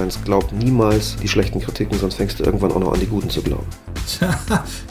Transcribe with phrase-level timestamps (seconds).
[0.00, 3.28] Eins glaubt niemals die schlechten Kritiken, sonst fängst du irgendwann auch noch an, die guten
[3.28, 3.66] zu glauben.
[4.06, 4.38] Tja,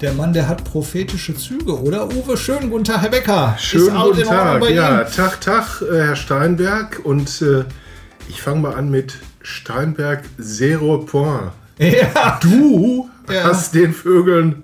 [0.02, 2.08] der Mann, der hat prophetische Züge, oder?
[2.08, 3.56] Uwe, schönen guten Tag, Herr Becker.
[3.58, 4.62] Schönen guten Tag.
[4.70, 5.12] Ja, Ihnen?
[5.12, 7.02] Tag, Tag, äh, Herr Steinberg.
[7.04, 7.64] Und äh,
[8.30, 11.52] ich fange mal an mit Steinberg Zero Point.
[11.80, 12.40] Ja.
[12.42, 13.44] Du Ja.
[13.46, 14.64] hast den Vögeln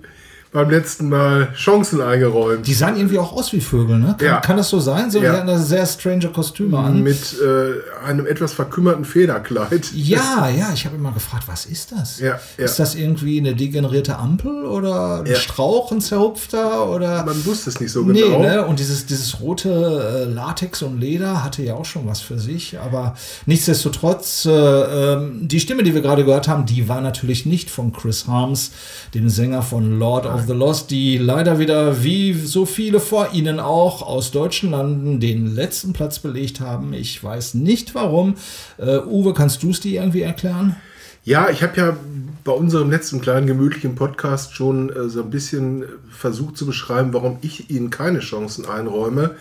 [0.55, 2.66] beim letzten Mal Chancen eingeräumt.
[2.66, 4.16] Die sahen irgendwie auch aus wie Vögel, ne?
[4.18, 4.40] Kann, Ja.
[4.40, 5.12] kann das so sein?
[5.12, 5.31] So, Ja.
[5.31, 7.04] Die hatten da sehr strange Kostüme an.
[7.04, 9.91] Mit äh, einem etwas verkümmerten Federkleid.
[9.94, 12.20] Ja, ja, ich habe immer gefragt, was ist das?
[12.20, 12.66] Ja, ja.
[12.66, 15.36] Ist das irgendwie eine degenerierte Ampel oder ein Ja.
[15.36, 18.40] Strauch, ein zerrupfter oder Man wusste es nicht so Nee, genau.
[18.40, 18.66] ne?
[18.66, 22.80] Und dieses, dieses rote äh, Latex und Leder hatte ja auch schon was für sich.
[22.80, 27.69] Aber nichtsdestotrotz, äh, ähm, die Stimme, die wir gerade gehört haben, die war natürlich nicht
[27.69, 28.72] von Chris Harms,
[29.14, 33.59] dem Sänger von Lord of the Lost, die leider wieder, wie so viele vor ihnen
[33.59, 36.93] auch, aus deutschen Landen den letzten Platz belegt haben.
[36.93, 38.35] Ich weiß nicht warum.
[38.77, 40.75] Äh, Uwe, kannst du es dir irgendwie erklären?
[41.23, 41.97] Ja, ich habe ja
[42.43, 47.38] bei unserem letzten kleinen gemütlichen Podcast schon äh, so ein bisschen versucht zu beschreiben, warum
[47.41, 49.31] ich ihnen keine Chancen einräume.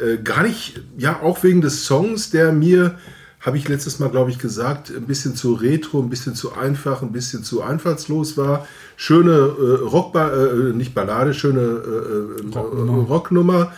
[0.00, 2.98] Äh, gar nicht, ja, auch wegen des Songs, der mir,
[3.42, 7.02] habe ich letztes Mal, glaube ich, gesagt, ein bisschen zu retro, ein bisschen zu einfach,
[7.02, 8.66] ein bisschen zu einfallslos war.
[8.96, 13.02] Schöne äh, Rockba äh, nicht Ballade, schöne äh, äh, Rocknummer.
[13.02, 13.72] Rocknummer.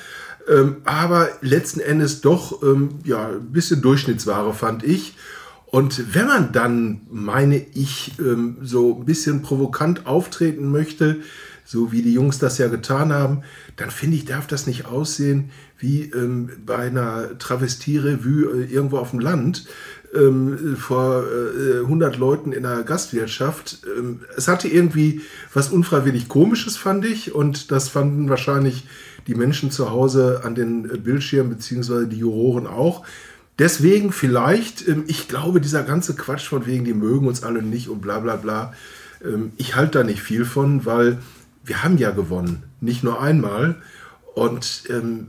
[0.47, 5.17] Ähm, aber letzten Endes doch ähm, ja, ein bisschen Durchschnittsware, fand ich.
[5.67, 11.23] Und wenn man dann, meine ich, ähm, so ein bisschen provokant auftreten möchte,
[11.65, 13.43] so wie die Jungs das ja getan haben,
[13.77, 19.11] dann finde ich, darf das nicht aussehen wie ähm, bei einer Travestierrevue äh, irgendwo auf
[19.11, 19.67] dem Land
[20.15, 23.83] ähm, vor äh, 100 Leuten in einer Gastwirtschaft.
[23.99, 27.35] Ähm, es hatte irgendwie was unfreiwillig Komisches, fand ich.
[27.35, 28.87] Und das fanden wahrscheinlich
[29.27, 33.05] die Menschen zu Hause an den äh, Bildschirmen, beziehungsweise die Juroren auch.
[33.59, 37.89] Deswegen vielleicht, ähm, ich glaube, dieser ganze Quatsch von wegen, die mögen uns alle nicht
[37.89, 38.73] und bla bla bla,
[39.25, 41.19] ähm, ich halte da nicht viel von, weil
[41.65, 43.77] wir haben ja gewonnen, nicht nur einmal.
[44.35, 45.29] Und ähm,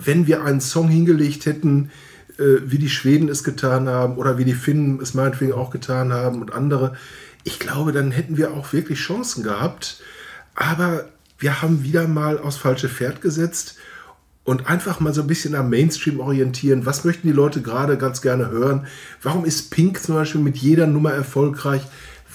[0.00, 1.90] wenn wir einen Song hingelegt hätten,
[2.38, 6.12] äh, wie die Schweden es getan haben oder wie die Finnen es meinetwegen auch getan
[6.12, 6.96] haben und andere,
[7.44, 10.02] ich glaube, dann hätten wir auch wirklich Chancen gehabt.
[10.54, 11.06] Aber
[11.38, 13.76] wir haben wieder mal aufs falsche Pferd gesetzt
[14.42, 16.86] und einfach mal so ein bisschen am Mainstream orientieren.
[16.86, 18.86] Was möchten die Leute gerade ganz gerne hören?
[19.22, 21.82] Warum ist Pink zum Beispiel mit jeder Nummer erfolgreich?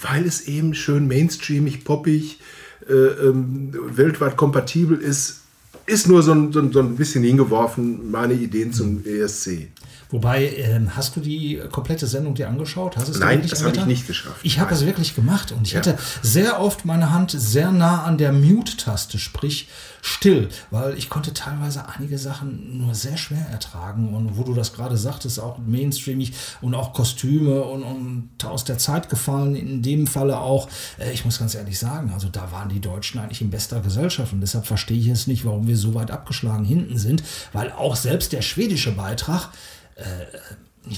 [0.00, 2.42] Weil es eben schön mainstreamig, poppig, ähm,
[2.86, 5.41] weltweit kompatibel ist.
[5.86, 9.68] Ist nur so ein, so, ein, bisschen hingeworfen, meine Ideen zum ESC.
[10.10, 12.96] Wobei, ähm, hast du die komplette Sendung dir angeschaut?
[12.96, 14.36] Hast du es dir Nein, das habe ich nicht geschafft.
[14.42, 15.78] Ich habe das wirklich gemacht und ich Ja.
[15.78, 19.68] hatte sehr oft meine Hand sehr nah an der Mute-Taste, sprich
[20.02, 24.72] still, weil ich konnte teilweise einige Sachen nur sehr schwer ertragen und wo du das
[24.72, 30.08] gerade sagtest, auch mainstreamig und auch Kostüme und, und aus der Zeit gefallen, in dem
[30.08, 30.68] Falle auch,
[30.98, 34.32] äh, ich muss ganz ehrlich sagen, also da waren die Deutschen eigentlich in bester Gesellschaft
[34.32, 37.22] und deshalb verstehe ich es nicht, warum wir so weit abgeschlagen hinten sind,
[37.52, 39.48] weil auch selbst der schwedische Beitrag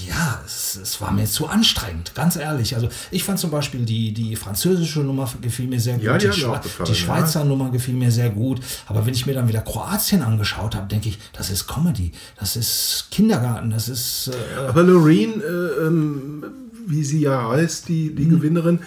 [0.07, 2.73] ja, es, es war mir zu anstrengend, ganz ehrlich.
[2.73, 6.25] Also ich fand zum Beispiel die, die französische Nummer gefiel mir sehr gut, Ja, die
[6.27, 8.61] die, Schwe- gefallen, die Schweizer Nummer gefiel mir sehr gut.
[8.87, 12.55] Aber wenn ich mir dann wieder Kroatien angeschaut habe, denke ich, das ist Comedy, das
[12.55, 14.29] ist Kindergarten, das ist...
[14.29, 16.43] Äh, Aber Loreen, äh, ähm,
[16.87, 18.15] wie sie ja heißt, die, Mhm.
[18.15, 18.79] die Gewinnerin,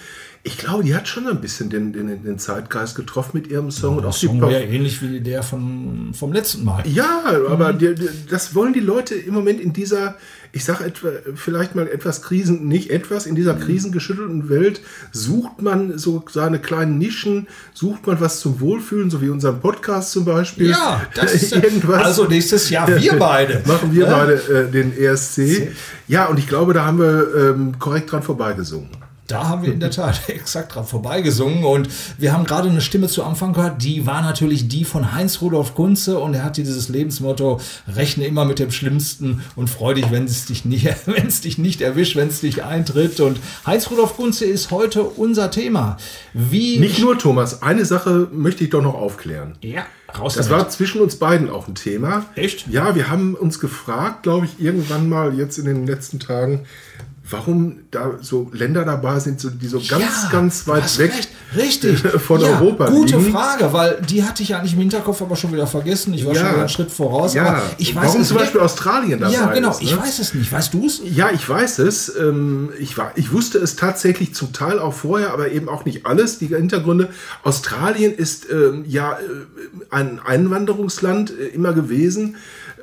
[0.43, 3.97] ich glaube, die hat schon ein bisschen den, den, den Zeitgeist getroffen mit ihrem Song.
[3.97, 6.83] und der auch die Song wäre ähnlich wie der von, vom letzten Mal.
[6.87, 7.47] Ja, Mhm.
[7.51, 10.15] aber die, die, das wollen die Leute im Moment in dieser,
[10.53, 13.35] ich sage etwa, vielleicht mal etwas Krisen, nicht etwas, in Mhm.
[13.35, 14.79] dieser krisengeschüttelten Welt
[15.11, 20.11] sucht man so seine kleinen Nischen, sucht man was zum Wohlfühlen, so wie unseren Podcast
[20.13, 20.69] zum Beispiel.
[20.69, 22.01] Ja, das ist Irgendwas.
[22.05, 23.61] also nächstes Jahr wir beide.
[23.65, 24.17] Machen wir Ja?
[24.17, 25.67] beide äh, den ESC.
[26.07, 28.89] Ja, und ich glaube, da haben wir ähm, korrekt dran vorbeigesungen.
[29.29, 31.87] Da haben wir in der Tat exakt dran vorbeigesungen und
[32.17, 35.75] wir haben gerade eine Stimme zu Anfang gehört, die war natürlich die von Heinz Rudolf
[35.75, 40.25] Kunze und er hat dieses Lebensmotto, rechne immer mit dem Schlimmsten und freu dich, wenn
[40.25, 44.15] es dich nicht, wenn es dich nicht erwischt, wenn es dich eintritt und Heinz Rudolf
[44.15, 45.97] Kunze ist heute unser Thema.
[46.33, 49.55] Wie Nicht nur, Thomas, eine Sache möchte ich doch noch aufklären.
[49.61, 49.85] ja,
[50.17, 50.63] raus Das damit.
[50.63, 52.25] war zwischen uns beiden auch ein Thema.
[52.33, 52.67] Echt?
[52.67, 56.65] Ja, wir haben uns gefragt, glaube ich, irgendwann mal jetzt in den letzten Tagen,
[57.29, 61.29] warum da so Länder dabei sind, so, die so ganz, Ja, ganz weit weg recht.
[61.55, 61.99] Richtig.
[62.21, 63.31] von ja, Europa Gute liegen.
[63.31, 66.13] Frage, weil die hatte ich eigentlich im Hinterkopf, aber schon wieder vergessen.
[66.13, 67.33] Ich war schon wieder einen Schritt voraus.
[67.33, 68.43] Ja, aber ich weiß warum es zum nicht.
[68.45, 69.71] Beispiel Australien dabei Ja, genau.
[69.71, 69.81] ist.
[69.81, 70.01] Ich ne?
[70.01, 70.51] weiß es nicht.
[70.51, 71.01] Weißt du es?
[71.03, 72.15] Ja, ich weiß es.
[72.15, 76.05] Ähm, Ich, war, ich wusste es tatsächlich zum Teil auch vorher, aber eben auch nicht
[76.05, 76.39] alles.
[76.39, 77.09] Die Hintergründe.
[77.43, 79.15] Australien ist ähm, ja äh,
[79.89, 82.35] ein Einwanderungsland äh, immer gewesen.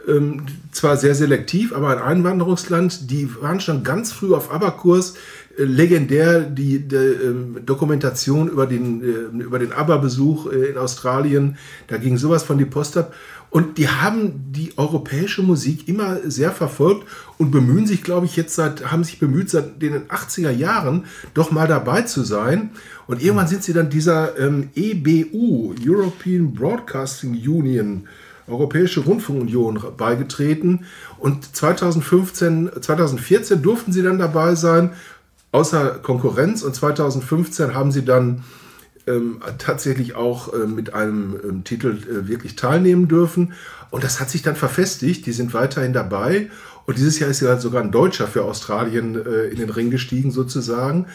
[0.07, 3.11] Ähm, zwar sehr selektiv, aber ein Einwanderungsland.
[3.11, 5.15] Die waren schon ganz früh auf Aberkurs.
[5.59, 11.57] Äh, legendär die, die ähm, Dokumentation über den, äh, über den ABBA-Besuch äh, in Australien.
[11.89, 13.15] Da ging sowas von die Post ab.
[13.51, 17.07] Und die haben die europäische Musik immer sehr verfolgt
[17.39, 21.53] und bemühen sich, glaube ich, jetzt seit, haben sich bemüht, seit den 80er Jahren doch
[21.53, 22.71] mal dabei zu sein.
[23.07, 28.09] Und irgendwann sind sie dann dieser ähm, EBU, European Broadcasting Union,
[28.49, 30.87] Europäische Rundfunkunion, beigetreten.
[31.19, 34.91] Und 2015, 2014 durften sie dann dabei sein,
[35.53, 36.63] außer Konkurrenz.
[36.63, 38.45] Und 2015 haben sie dann
[39.07, 43.53] ähm, tatsächlich auch äh, mit einem ähm, Titel äh, wirklich teilnehmen dürfen.
[43.91, 45.27] Und das hat sich dann verfestigt.
[45.27, 46.51] Die sind weiterhin dabei.
[46.87, 50.31] Und dieses Jahr ist ja sogar ein Deutscher für Australien äh, in den Ring gestiegen
[50.31, 51.07] sozusagen.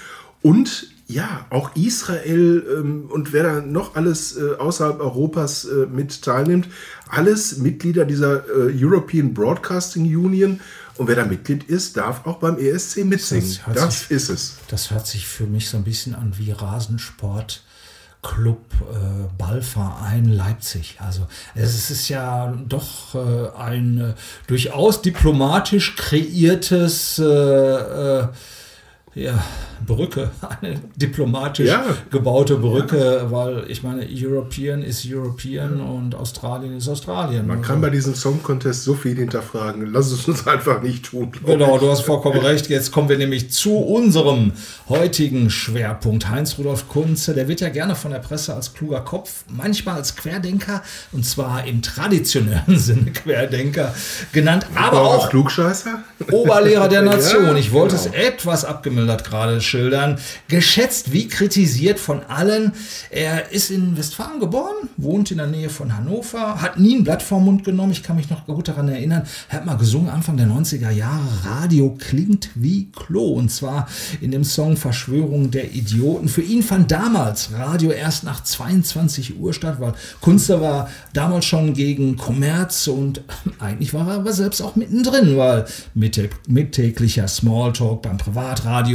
[0.42, 6.22] Und ja, auch Israel ähm, und wer da noch alles äh, außerhalb Europas äh, mit
[6.22, 6.68] teilnimmt,
[7.08, 10.60] alles Mitglieder dieser äh, European Broadcasting Union.
[10.98, 13.58] Und wer da Mitglied ist, darf auch beim ESC mitsingen.
[13.68, 14.56] Das Das, sich- ist es.
[14.68, 17.64] Das hört sich für mich so ein bisschen an wie Rasensport.
[18.24, 20.98] Club äh, Ballverein Leipzig.
[21.00, 21.26] Also
[21.56, 24.14] es ist ja doch äh, ein äh,
[24.46, 28.28] durchaus diplomatisch kreiertes äh, äh,
[29.14, 29.44] ja,
[29.86, 30.30] Brücke,
[30.62, 31.84] eine diplomatisch Ja.
[32.12, 37.48] gebaute Brücke, weil ich meine, European ist European und Australien ist Australien.
[37.48, 39.92] Man kann bei diesem Song Contest so viel hinterfragen.
[39.92, 41.32] Lass es uns einfach nicht tun.
[41.46, 41.82] Genau, ich.
[41.82, 42.70] du hast vollkommen recht.
[42.70, 44.54] Jetzt kommen wir nämlich zu unserem
[44.88, 46.30] heutigen Schwerpunkt.
[46.30, 50.84] Heinz-Rudolf Kunze, der wird ja gerne von der Presse als kluger Kopf, manchmal als Querdenker,
[51.12, 53.94] und zwar im traditionellen Sinne Querdenker
[54.32, 56.04] genannt, aber Aber auch auch Klugscheißer?
[56.32, 57.46] Oberlehrer der Nation.
[57.48, 58.16] Ja, Ich wollte es genau.
[59.02, 60.18] Etwas abgemildert gerade schildern.
[60.48, 62.74] Geschätzt wie kritisiert von allen.
[63.10, 67.22] Er ist in Westfalen geboren, wohnt in der Nähe von Hannover, hat nie ein Blatt
[67.22, 67.92] vorm Mund genommen.
[67.92, 69.24] Ich kann mich noch gut daran erinnern.
[69.50, 71.22] Er hat mal gesungen, Anfang der 90er Jahre.
[71.46, 73.34] Radio klingt wie Klo.
[73.34, 73.88] Und zwar
[74.20, 76.28] in dem Song Verschwörung der Idioten.
[76.28, 81.74] Für ihn fand damals Radio erst nach 22 Uhr statt, weil Kunze war damals schon
[81.74, 83.22] gegen Kommerz und
[83.60, 86.12] eigentlich war er aber selbst auch mittendrin, weil mit
[86.48, 88.91] mittäglicher Smalltalk beim Privatradio,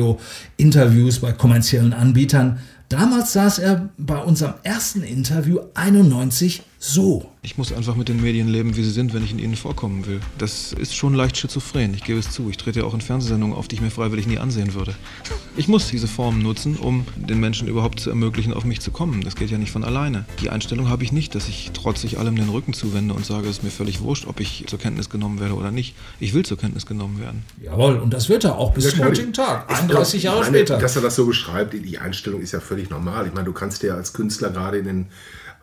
[0.57, 2.61] Interviews bei kommerziellen Anbietern.
[2.89, 6.63] Damals saß er bei unserem ersten Interview 91
[6.93, 7.27] so.
[7.43, 10.07] Ich muss einfach mit den Medien leben, wie sie sind, wenn ich in ihnen vorkommen
[10.07, 10.21] will.
[10.39, 12.49] Das ist schon leicht schizophren, ich gebe es zu.
[12.51, 14.95] Ich trete ja auch in Fernsehsendungen auf, die ich mir freiwillig nie ansehen würde.
[15.57, 19.23] Ich muss diese Formen nutzen, um den Menschen überhaupt zu ermöglichen, auf mich zu kommen.
[19.23, 20.25] Das geht ja nicht von alleine.
[20.41, 23.59] Die Einstellung habe ich nicht, dass ich trotzig allem den Rücken zuwende und sage, es
[23.59, 25.95] ist mir völlig wurscht, ob ich zur Kenntnis genommen werde oder nicht.
[26.21, 27.45] Ich will zur Kenntnis genommen werden.
[27.63, 30.45] Jawohl, und das wird er auch bis Ja, zum heutigen Tag, Ich 31 glaub, Jahre
[30.47, 30.79] ich meine, später.
[30.79, 33.27] Dass er das so beschreibt, die- die Einstellung ist ja völlig normal.
[33.27, 35.07] Ich meine, du kannst ja als Künstler gerade in den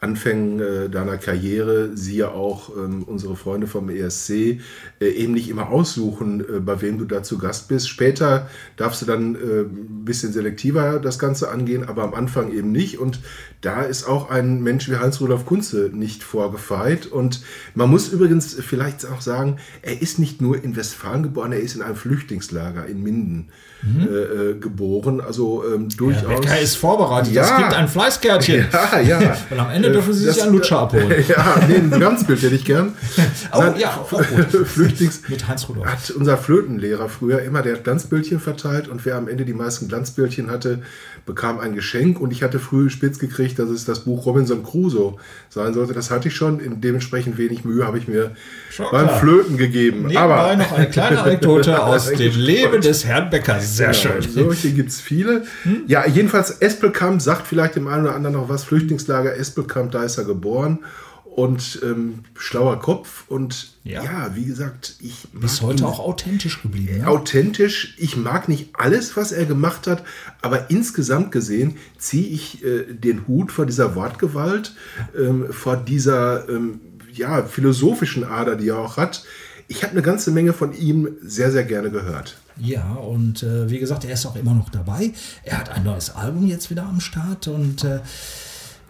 [0.03, 4.59] Anfängen äh, deiner Karriere, siehe auch ähm, unsere Freunde vom ESC, äh,
[4.99, 7.87] eben nicht immer aussuchen, äh, bei wem du da zu Gast bist.
[7.87, 12.71] Später darfst du dann äh, ein bisschen selektiver das Ganze angehen, aber am Anfang eben
[12.73, 12.99] nicht.
[12.99, 13.19] Und
[13.61, 17.05] da ist auch ein Mensch wie Heinz-Rudolf Kunze nicht vorgefeit.
[17.07, 17.41] Und
[17.73, 21.75] man muss übrigens vielleicht auch sagen, er ist nicht nur in Westfalen geboren, er ist
[21.75, 23.47] in einem Flüchtlingslager in Minden
[23.85, 25.21] äh, äh, geboren.
[25.21, 26.41] Also ähm, durchaus.
[26.41, 27.41] Bäcker ist vorbereitet, Ja.
[27.43, 28.65] das gibt ein Fleißkärtchen.
[28.73, 29.37] Ja, ja.
[29.49, 31.11] Und am Ende dürfen Sie sich einen Lutscher abholen.
[31.27, 32.93] Ja, nee, ein Glanzbild hätte ich gern.
[33.51, 34.67] Oh, Sein ja, auch gut.
[34.67, 35.85] Flüchtlings Mit Heinz Rudolf.
[35.85, 40.49] hat unser Flötenlehrer früher immer der Glanzbildchen verteilt und wer am Ende die meisten Glanzbildchen
[40.49, 40.81] hatte,
[41.25, 45.17] bekam ein Geschenk und ich hatte früh spitz gekriegt, dass es das Buch Robinson Crusoe
[45.49, 45.93] sein sollte.
[45.93, 46.59] Das hatte ich schon.
[46.59, 48.31] In dementsprechend wenig Mühe habe ich mir
[48.71, 49.19] Schon beim klar.
[49.19, 50.07] Flöten gegeben.
[50.07, 53.77] Nebenbei Aber noch eine kleine Anekdote aus dem Leben des Herrn Beckers.
[53.77, 54.19] Sehr schön.
[54.21, 55.43] Genau, solche gibt es viele.
[55.87, 58.63] Ja, jedenfalls Espelkamp sagt vielleicht dem einen oder anderen noch was.
[58.63, 60.79] Flüchtlingslager Espelkamp, da ist er geboren.
[61.23, 63.23] Und ähm, schlauer Kopf.
[63.27, 64.03] Und Ja.
[64.03, 66.99] ja, wie gesagt, ich Bis heute ihn auch authentisch geblieben.
[66.99, 67.07] Ne?
[67.07, 67.95] authentisch.
[67.97, 70.03] Ich mag nicht alles, was er gemacht hat,
[70.43, 74.75] aber insgesamt gesehen ziehe ich äh, den Hut vor dieser Wortgewalt,
[75.17, 79.23] ähm, vor dieser ähm, ja, philosophischen Ader, die er auch hat.
[79.67, 82.37] Ich habe eine ganze Menge von ihm sehr, sehr gerne gehört.
[82.57, 85.13] Ja, und äh, wie gesagt, er ist auch immer noch dabei.
[85.43, 88.01] Er hat ein neues Album jetzt wieder am Start und äh,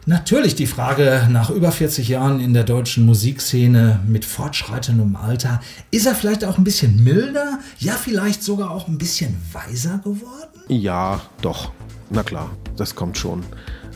[0.05, 6.05] Natürlich die Frage nach über 40 Jahren in der deutschen Musikszene mit fortschreitendem Alter, ist
[6.05, 10.60] er vielleicht auch ein bisschen milder, ja vielleicht sogar auch ein bisschen weiser geworden?
[10.67, 11.72] Ja, doch.
[12.10, 13.43] Na klar, das kommt schon.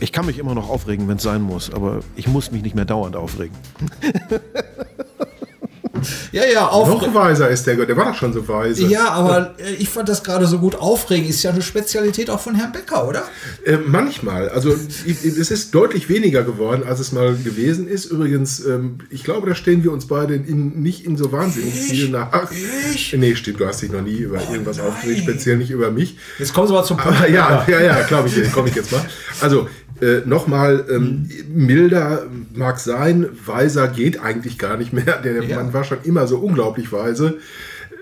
[0.00, 2.74] Ich kann mich immer noch aufregen, wenn es sein muss, aber ich muss mich nicht
[2.74, 3.54] mehr dauernd aufregen.
[6.32, 8.86] Ja, ja, Noch weiser ist der Gott, der war doch schon so weise.
[8.86, 11.28] Ja, aber äh, ich fand das gerade so gut aufregend.
[11.28, 13.24] Ist ja eine Spezialität auch von Herrn Becker, oder?
[13.64, 14.48] Äh, manchmal.
[14.48, 18.06] Also es ist deutlich weniger geworden, als es mal gewesen ist.
[18.06, 22.08] Übrigens, ähm, ich glaube, da stehen wir uns beide in, nicht in so wahnsinnig viel
[22.08, 22.50] nach.
[22.50, 23.12] Ich?
[23.14, 26.16] Oh, Nee, stimmt, du hast dich noch nie über irgendwas aufgeregt, speziell nicht über mich.
[26.38, 27.18] Jetzt kommen Sie mal zum Punkt.
[27.18, 29.04] Aber ja, ja, ja, glaube ich, komme ich jetzt mal.
[29.40, 29.68] Also
[30.00, 35.20] äh, nochmal, ähm, milder mag sein, weiser geht eigentlich gar nicht mehr.
[35.22, 35.56] Der Ja.
[35.56, 37.38] Mann war schon immer so unglaublich weise.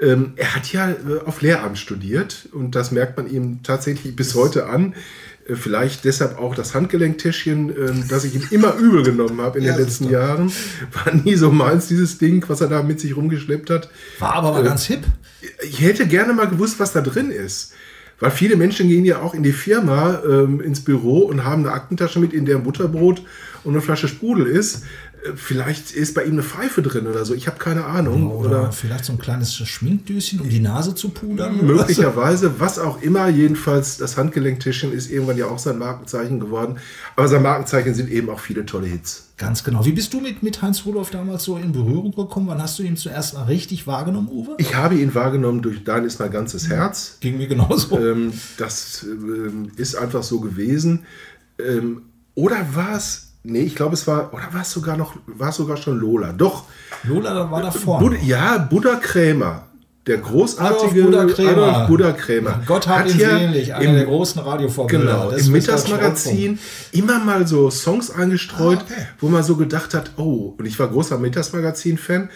[0.02, 4.34] Ähm, er hat ja äh, auf Lehramt studiert und das merkt man ihm tatsächlich bis
[4.34, 4.94] heute an.
[5.48, 9.64] Äh, Vielleicht deshalb auch das Handgelenktäschchen, ähm, das ich ihm immer übel genommen habe in
[9.64, 10.10] Ja, den letzten.
[10.10, 10.52] Jahren.
[11.04, 13.88] War nie so meins, dieses Ding, was er da mit sich rumgeschleppt hat.
[14.18, 15.00] War aber mal ganz hip.
[15.62, 17.72] Ich hätte gerne mal gewusst, was da drin ist.
[18.18, 21.72] Weil viele Menschen gehen ja auch in die Firma, ähm, ins Büro und haben eine
[21.72, 23.22] Aktentasche mit, in der Butterbrot
[23.64, 24.84] und eine Flasche Sprudel ist.
[25.34, 27.34] Vielleicht ist bei ihm eine Pfeife drin oder so.
[27.34, 28.30] Ich habe keine Ahnung.
[28.30, 31.66] Oder, Oder, vielleicht so ein kleines Schminkdüschen, um die Nase zu pudern.
[31.66, 33.28] möglicherweise, was auch immer.
[33.28, 36.76] Jedenfalls, das Handgelenktischchen ist irgendwann ja auch sein Markenzeichen geworden.
[37.16, 39.26] Aber sein Markenzeichen sind eben auch viele tolle Hits.
[39.38, 39.84] Ganz genau.
[39.84, 42.46] Wie bist du mit, mit Heinz Rudolf damals so in Berührung gekommen?
[42.48, 44.54] Wann hast du ihn zuerst mal richtig wahrgenommen, Uwe?
[44.56, 47.18] Ich habe ihn wahrgenommen durch Dein ist mein ganzes Herz.
[47.20, 47.98] Ging mir genauso.
[47.98, 51.04] Ähm, das ähm, ist einfach so gewesen.
[51.58, 52.02] Ähm,
[52.34, 55.56] oder war es, nee, ich glaube, es war, oder war es sogar noch, war es
[55.56, 56.32] sogar schon Lola?
[56.32, 56.64] Doch,
[57.04, 58.08] Lola war da vorne.
[58.10, 59.62] Bud, ja, Buddha Krämer.
[60.06, 61.62] Der großartige Adolf Buddha Krämer.
[61.66, 62.62] Adolf Buddha Krämer.
[62.64, 65.04] Gott hat ihn ja sehnlich, einer im- der großen Radiovorbilder.
[65.04, 66.58] Genau, im Mittagsmagazin
[66.92, 69.06] immer mal so Songs eingestreut, Ah, okay.
[69.18, 72.28] wo man so gedacht hat, oh, und ich war großer Mittagsmagazin-Fan,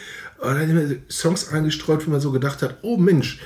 [1.08, 3.38] Songs eingestreut, wo man so gedacht hat, oh Mensch,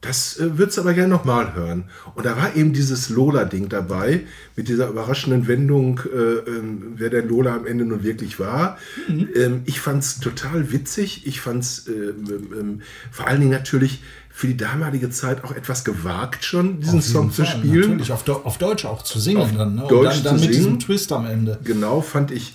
[0.00, 1.84] das äh, würdest du aber gerne nochmal hören.
[2.14, 4.22] Und da war eben dieses Lola-Ding dabei,
[4.56, 8.78] mit dieser überraschenden Wendung, äh, ähm, wer der Lola am Ende nun wirklich war.
[9.08, 9.28] Mhm.
[9.34, 11.26] Ähm, ich fand es total witzig.
[11.26, 12.24] Ich fand es ähm,
[12.58, 12.80] ähm,
[13.10, 14.02] vor allen Dingen natürlich
[14.32, 17.90] für die damalige Zeit auch etwas gewagt schon, diesen Song zu Fall, spielen.
[17.90, 19.74] Natürlich, auf, auf Deutsch auch zu singen Auf dann.
[19.74, 19.82] Ne?
[19.82, 20.78] Und Deutsch dann, dann zu mit singen.
[20.78, 21.58] diesem Twist am Ende.
[21.64, 22.54] Genau, fand ich.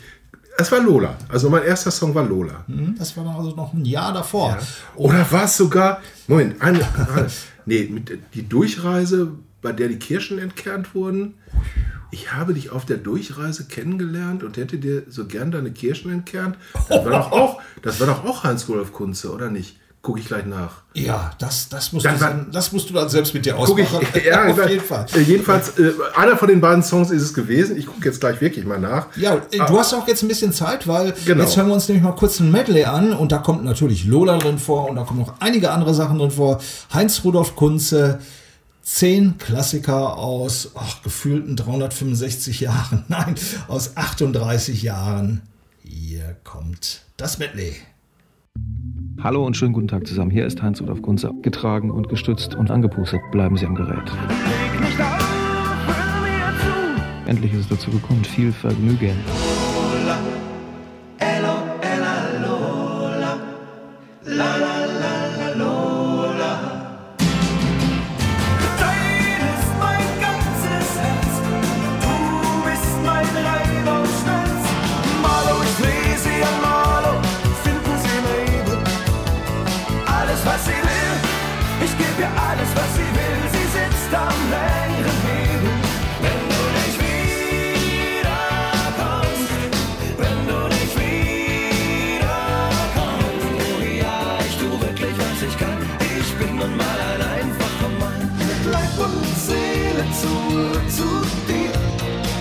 [0.57, 1.17] Es war Lola.
[1.29, 2.63] Also mein erster Song war Lola.
[2.67, 4.57] Hm, Das war dann also noch ein Jahr davor.
[4.95, 7.27] Oder war es sogar, Moment, eine, eine,
[7.65, 9.31] nee, mit, die Durchreise,
[9.61, 11.35] bei der die Kirschen entkernt wurden.
[12.11, 16.55] Ich habe dich auf der Durchreise kennengelernt und hätte dir so gern deine Kirschen entkernt.
[16.87, 19.77] Das war doch auch, das war doch auch Heinz-Rudolf Kunze, oder nicht?
[20.05, 20.83] Gucke ich gleich nach.
[20.93, 23.79] Ja, das, das, musst Dann du, dann, das musst du dann selbst mit dir Guck
[23.79, 24.05] ich, ausmachen.
[24.23, 25.07] ja, auf jeden Fall.
[25.15, 27.75] Äh, jedenfalls, äh, einer von den beiden Songs ist es gewesen.
[27.75, 29.07] Ich gucke jetzt gleich wirklich mal nach.
[29.15, 31.41] Ja, äh, du hast auch jetzt ein bisschen Zeit, weil Genau.
[31.41, 34.37] jetzt hören wir uns nämlich mal kurz ein Medley an und da kommt natürlich Lola
[34.37, 36.61] drin vor und da kommen noch einige andere Sachen drin vor.
[36.93, 38.19] Heinz Rudolf Kunze,
[38.83, 43.33] zehn Klassiker aus ach, gefühlten 365 Jahren, nein,
[43.67, 45.41] aus 38 Jahren.
[45.83, 47.75] Hier kommt das Medley.
[49.23, 50.29] Hallo und schönen guten Tag zusammen.
[50.29, 51.31] Hier ist Heinz Rudolf Kunze.
[51.41, 53.21] Getragen und gestützt und angepustet.
[53.31, 54.11] Bleiben Sie am Gerät.
[57.25, 58.23] Endlich ist es dazu gekommen.
[58.23, 59.15] Viel Vergnügen.
[100.21, 101.07] Zu
[101.47, 101.73] dir.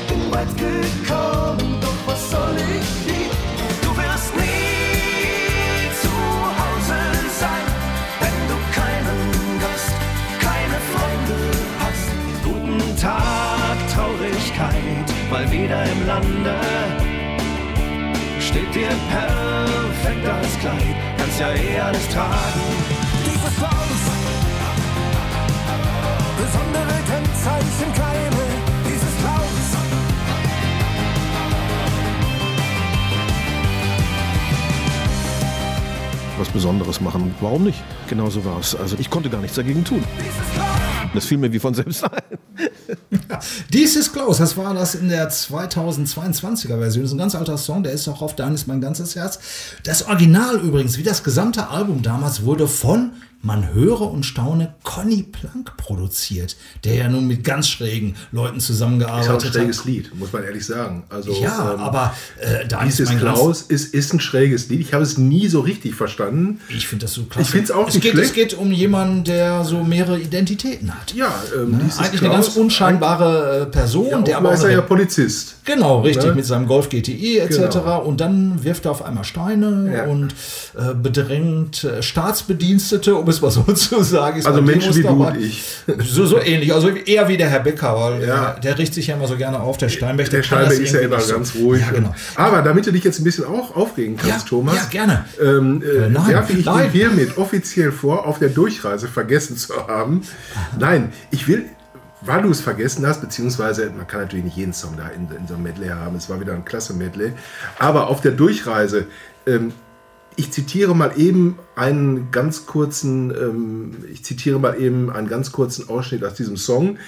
[0.09, 3.31] Bin weit gekommen, doch was soll ich hier?
[3.83, 6.14] Du wirst nie zu
[6.61, 7.00] Hause
[7.40, 7.66] sein,
[8.21, 9.21] wenn du keinen
[9.62, 9.95] Gast,
[10.40, 11.40] keine Freunde
[11.83, 12.09] hast.
[12.45, 16.57] Guten Tag, Traurigkeit, mal wieder im Lande.
[18.40, 22.83] Steht dir perfekt als Kleid, kannst ja eh alles tragen.
[36.37, 37.33] Was Besonderes machen.
[37.40, 37.83] Warum nicht?
[38.09, 38.75] Genauso war es.
[38.75, 40.02] Also ich konnte gar nichts dagegen tun.
[41.14, 42.21] Das fiel mir wie von selbst ein.
[43.73, 47.02] Dies ist Klaus, das war das in der 2022er Version.
[47.04, 49.38] Das ist ein ganz alter Song, der ist auch auf Dein ist mein ganzes Herz.
[49.85, 53.12] Das Original übrigens, wie das gesamte Album damals, wurde von
[53.44, 58.64] man höre und staune, Conny Plank produziert, der ja nun mit ganz schrägen Leuten Ist
[58.64, 59.84] auch ein zusammengearbeitet schräges hat.
[59.86, 61.04] Lied, muss man ehrlich sagen.
[61.10, 64.80] Also, Ja, ähm, aber äh, da ist Klaus ist, ist ein schräges Lied.
[64.80, 66.60] Ich habe es nie so richtig verstanden.
[66.68, 67.58] Ich finde das so klasse.
[67.58, 68.28] Ich auch es nicht geht, schlecht.
[68.30, 71.14] Es geht um jemanden, der so mehrere Identitäten hat.
[71.14, 72.22] Ja, ähm, ist Eigentlich Klaus.
[72.22, 75.56] eine ganz unscheinbare äh, Person, Ja, der aber ist auch er ja Polizist.
[75.64, 76.34] Genau, richtig, Ne?
[76.34, 77.56] mit seinem Golf GTI etc.
[77.58, 78.02] Genau.
[78.02, 80.04] Und dann wirft er auf einmal Steine Ja.
[80.04, 80.34] und
[80.78, 84.38] äh, bedrängt äh, Staatsbedienstete, um es mal so zu sagen.
[84.38, 85.64] Ist Also Menschen wie du und ich.
[85.98, 88.52] So, so ähnlich, also eher wie der Herr Becker, weil Ja.
[88.52, 90.30] der, der richtet sich ja immer so gerne auf, der Steinbeck.
[90.30, 91.34] Der das Steinbeck ist ja immer so.
[91.34, 91.82] ganz ruhig.
[91.82, 92.14] Ja, genau.
[92.36, 95.24] Aber damit du dich jetzt ein bisschen auch aufregen kannst, Ja, Thomas, ja, gerne.
[95.42, 96.90] ähm, äh, nein, werfe ich nein.
[96.92, 100.22] dir hiermit offiziell vor, auf der Durchreise vergessen zu haben.
[100.78, 101.64] Nein, ich will,
[102.22, 105.46] weil du es vergessen hast, beziehungsweise man kann natürlich nicht jeden Song da in, in
[105.46, 107.32] so einem Medley haben, es war wieder ein klasse Medley,
[107.78, 109.06] aber auf der Durchreise,
[109.46, 109.72] ähm,
[110.36, 115.88] ich zitiere mal eben einen ganz kurzen, ähm, ich zitiere mal eben einen ganz kurzen
[115.88, 116.98] Ausschnitt aus diesem Song.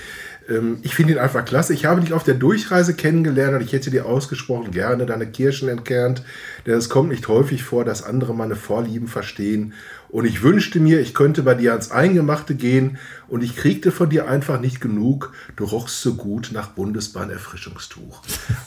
[0.49, 1.75] Ähm, ich finde ihn einfach klasse.
[1.75, 5.69] Ich habe dich auf der Durchreise kennengelernt und ich hätte dir ausgesprochen gerne deine Kirschen
[5.69, 6.23] entkernt,
[6.67, 9.75] denn es kommt nicht häufig vor, dass andere meine Vorlieben verstehen.
[10.09, 14.09] Und ich wünschte mir, ich könnte bei dir ans Eingemachte gehen und ich kriegte von
[14.09, 15.33] dir einfach nicht genug.
[15.57, 18.23] Du rochst so gut nach Bundesbahn-Erfrischungstuch.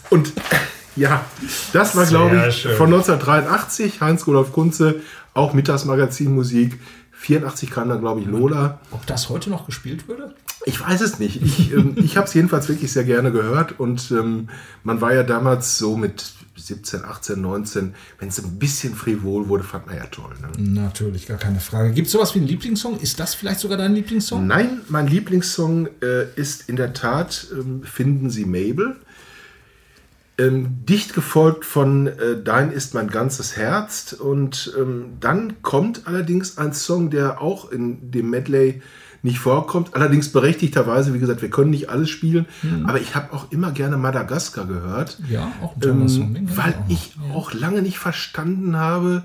[0.09, 0.33] Und
[0.95, 1.25] ja,
[1.73, 2.75] das war, glaube ich, schön.
[2.75, 5.01] von 1983, Heinz-Rudolf Kunze,
[5.33, 6.79] auch Mittagsmagazin-Musik.
[7.13, 8.79] 84 kam dann, glaube ich, Lola.
[8.91, 10.33] Ob das heute noch gespielt würde?
[10.65, 11.41] Ich weiß es nicht.
[11.41, 14.49] Ich, ähm, ich habe es jedenfalls wirklich sehr gerne gehört und ähm,
[14.83, 19.63] man war ja damals so mit 17, 18, 19, wenn es ein bisschen frivol wurde,
[19.63, 20.33] fand man ja toll.
[20.41, 20.63] Ne?
[20.81, 21.91] Natürlich, gar keine Frage.
[21.91, 22.99] Gibt es sowas wie einen Lieblingssong?
[22.99, 24.45] Ist das vielleicht sogar dein Lieblingssong?
[24.45, 28.97] Nein, mein Lieblingssong äh, ist in der Tat ähm, Finden Sie Mabel.
[30.39, 34.13] Ähm, dicht gefolgt von äh, Dein ist mein ganzes Herz.
[34.13, 38.81] Und ähm, dann kommt allerdings ein Song, der auch in dem Medley
[39.21, 39.95] nicht vorkommt.
[39.95, 42.45] Allerdings berechtigterweise, wie gesagt, wir können nicht alles spielen.
[42.87, 45.19] Aber ich habe auch immer gerne Madagaskar gehört.
[45.29, 46.35] Ja, auch ein Song.
[46.35, 49.23] Ähm, kenn weil auch ich auch lange nicht verstanden habe,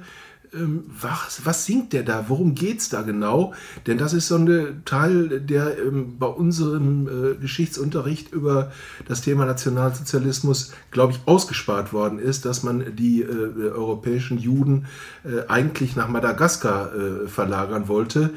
[0.55, 2.27] ähm, was, was singt der da?
[2.29, 3.55] Worum geht's da genau?
[3.87, 8.73] Denn das ist so ein Teil, der ähm, bei unserem äh, Geschichtsunterricht über
[9.07, 14.87] das Thema Nationalsozialismus, glaube ich, ausgespart worden ist, dass man die äh, europäischen Juden
[15.25, 18.31] äh, eigentlich nach Madagaskar äh, verlagern wollte.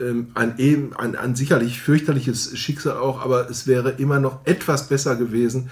[0.00, 0.54] Ähm, ein,
[0.96, 5.70] ein, ein sicherlich fürchterliches Schicksal auch, aber es wäre immer noch etwas besser gewesen,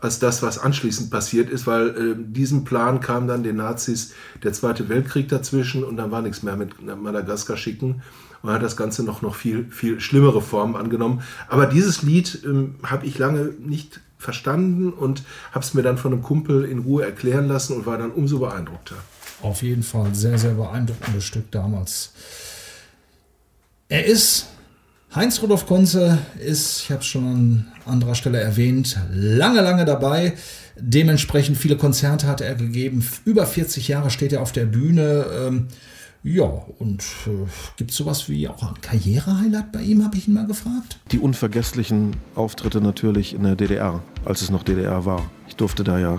[0.00, 4.52] als das, was anschließend passiert ist, weil äh, diesem Plan kam dann den Nazis der
[4.52, 8.02] Zweite Weltkrieg dazwischen und dann war nichts mehr mit Madagaskar schicken
[8.42, 11.22] und hat das Ganze noch, noch viel, viel schlimmere Formen angenommen.
[11.48, 16.12] Aber dieses Lied ähm, habe ich lange nicht verstanden und habe es mir dann von
[16.12, 18.96] einem Kumpel in Ruhe erklären lassen und war dann umso beeindruckter.
[19.42, 22.12] Auf jeden Fall sehr, sehr beeindruckendes Stück damals.
[23.88, 24.46] Er ist,
[25.14, 30.34] Heinz Rudolf Konze ist, ich habe es schon anderer Stelle erwähnt, lange, lange dabei.
[30.78, 33.06] Dementsprechend viele Konzerte hat er gegeben.
[33.24, 35.26] Über 40 Jahre steht er auf der Bühne.
[35.46, 35.68] Ähm,
[36.22, 37.46] ja, und äh,
[37.76, 40.98] gibt es sowas wie auch ein Karrierehighlight bei ihm, habe ich ihn mal gefragt.
[41.12, 45.30] Die unvergesslichen Auftritte natürlich in der DDR, als es noch DDR war.
[45.46, 46.18] Ich durfte da ja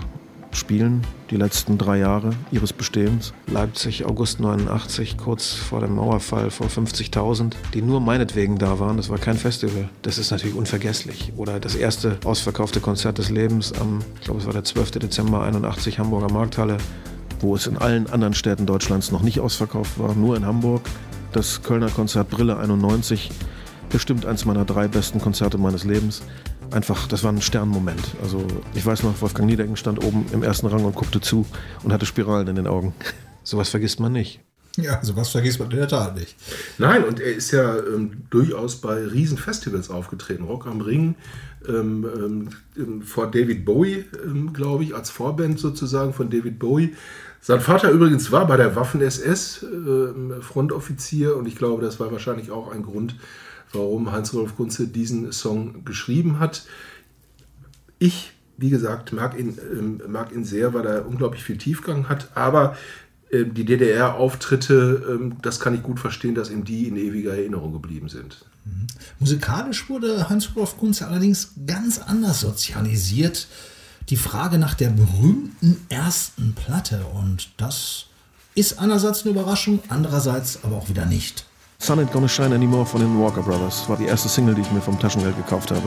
[0.52, 3.32] spielen, die letzten drei Jahre ihres Bestehens.
[3.46, 8.96] Leipzig, August 89, kurz vor dem Mauerfall, vor 50.000, die nur meinetwegen da waren.
[8.96, 9.88] Das war kein Festival.
[10.02, 11.32] Das ist natürlich unvergesslich.
[11.36, 14.92] Oder das erste ausverkaufte Konzert des Lebens am, ich glaube, es war der 12.
[14.92, 16.78] Dezember 81, Hamburger Markthalle,
[17.40, 20.82] wo es in allen anderen Städten Deutschlands noch nicht ausverkauft war, nur in Hamburg.
[21.32, 23.30] Das Kölner Konzert Brille 91,
[23.90, 26.22] bestimmt eins meiner drei besten Konzerte meines Lebens.
[26.70, 28.14] Einfach, das war ein Sternmoment.
[28.22, 31.46] Also ich weiß noch, Wolfgang Niedecken stand oben im ersten Rang und guckte zu
[31.82, 32.94] und hatte Spiralen in den Augen.
[33.42, 34.40] Sowas vergisst man nicht.
[34.76, 36.36] Ja, sowas vergisst man in der Tat nicht.
[36.78, 40.44] Nein, und er ist ja ähm, durchaus bei Riesenfestivals aufgetreten.
[40.44, 41.16] Rock am Ring,
[41.66, 46.94] ähm, ähm, ähm, vor David Bowie, ähm, glaube ich, als Vorband sozusagen von David Bowie.
[47.40, 52.50] Sein Vater übrigens war bei der Waffen-SS ähm, Frontoffizier und ich glaube, das war wahrscheinlich
[52.50, 53.16] auch ein Grund,
[53.72, 56.64] warum Heinz-Rolf Kunze diesen Song geschrieben hat.
[57.98, 62.30] Ich, wie gesagt, mag ihn, ähm, mag ihn sehr, weil er unglaublich viel Tiefgang hat,
[62.34, 62.76] aber
[63.30, 67.72] ähm, die DDR-Auftritte, ähm, das kann ich gut verstehen, dass ihm die in ewiger Erinnerung
[67.72, 68.44] geblieben sind.
[69.18, 73.48] Musikalisch wurde Hans-Rudolf Kunze allerdings ganz anders sozialisiert.
[74.10, 78.06] Die Frage nach der berühmten ersten Platte und das
[78.54, 81.47] ist einerseits eine Überraschung, andererseits aber auch wieder nicht.
[81.80, 84.70] Sun Ain't Gonna Shine Anymore von den Walker Brothers war die erste Single, die ich
[84.72, 85.82] mir vom Taschengeld gekauft habe.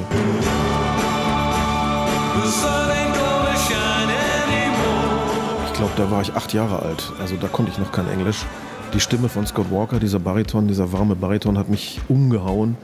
[5.67, 8.45] Ich glaube, da war ich acht Jahre alt, also da konnte ich noch kein Englisch.
[8.93, 12.77] Die Stimme von Scott Walker, dieser Bariton, dieser warme Bariton hat mich umgehauen.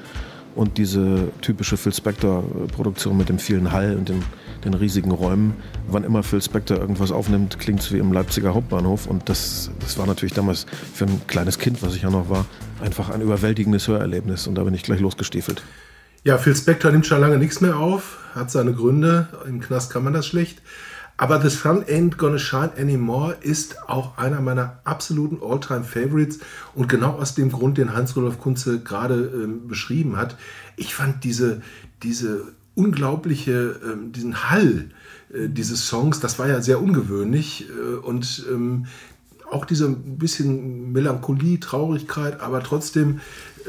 [0.56, 4.24] Und diese typische Phil Spector-Produktion mit dem vielen Hall und den,
[4.68, 5.56] den riesigen Räumen.
[5.88, 9.08] Wann immer Phil Spector irgendwas aufnimmt, klingt es wie im Leipziger Hauptbahnhof.
[9.08, 12.46] Und das, das war natürlich damals für ein kleines Kind, was ich ja noch war,
[12.82, 14.48] einfach ein überwältigendes Hörerlebnis.
[14.48, 15.64] Und da bin ich gleich losgestiefelt.
[16.24, 19.30] Ja, Phil Spector nimmt schon lange nichts mehr auf, hat seine Gründe.
[19.48, 20.62] Im Knast kann man das schlecht.
[21.20, 26.40] Aber The Sun Ain't Gonna Shine Anymore ist auch einer meiner absoluten All-Time-Favorites
[26.76, 30.38] und genau aus dem Grund, den Hans-Rudolf Kunze gerade ähm, beschrieben hat.
[30.76, 31.62] Ich fand diese,
[32.04, 34.92] diese unglaubliche, ähm, diesen Hall
[35.34, 38.86] äh, dieses Songs, das war ja sehr ungewöhnlich äh, und ähm,
[39.52, 43.20] auch diese bisschen Melancholie, Traurigkeit, aber trotzdem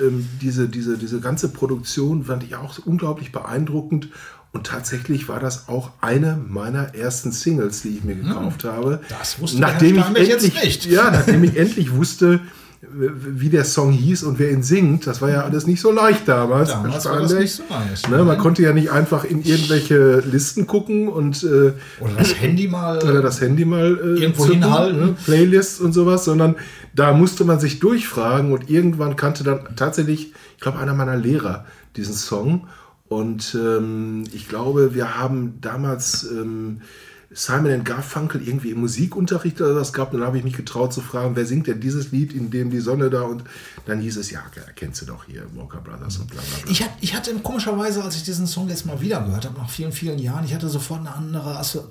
[0.00, 4.10] ähm, diese, diese, diese ganze Produktion fand ich auch unglaublich beeindruckend
[4.52, 8.92] und tatsächlich war das auch eine meiner ersten Singles, die ich mir gekauft habe.
[8.92, 8.98] Hm.
[9.08, 10.86] Das wusste nachdem ich endlich, jetzt nicht.
[10.86, 12.40] Ja, nachdem ich endlich wusste,
[12.80, 15.06] wie der Song hieß und wer ihn singt.
[15.08, 16.70] Das war ja alles nicht so leicht damals.
[16.70, 18.08] Damals war das nicht so nice.
[18.08, 22.68] Ne, man konnte ja nicht einfach in irgendwelche Listen gucken und äh, Oder das Handy
[22.68, 22.98] mal.
[23.02, 25.00] oder das Handy mal äh, Irgendwo zücken, hinhalten.
[25.00, 26.54] ne, Playlists und sowas, sondern
[26.94, 31.64] da musste man sich durchfragen und irgendwann kannte dann tatsächlich, ich glaube, einer meiner Lehrer
[31.96, 32.68] diesen Song.
[33.08, 36.82] Und ähm, ich glaube, wir haben damals ähm,
[37.30, 39.90] Simon Garfunkel irgendwie im Musikunterricht oder was.
[39.90, 42.70] Und dann habe ich mich getraut zu fragen, wer singt denn dieses Lied, in dem
[42.70, 43.44] die Sonne da und
[43.84, 44.40] dann hieß es, ja,
[44.76, 46.70] kennst du doch hier, Walker Brothers und bla bla bla.
[46.70, 49.68] Ich, hat, ich hatte komischerweise, als ich diesen Song jetzt mal wieder gehört habe, nach
[49.68, 51.84] vielen, vielen Jahren, ich hatte sofort eine andere, Asso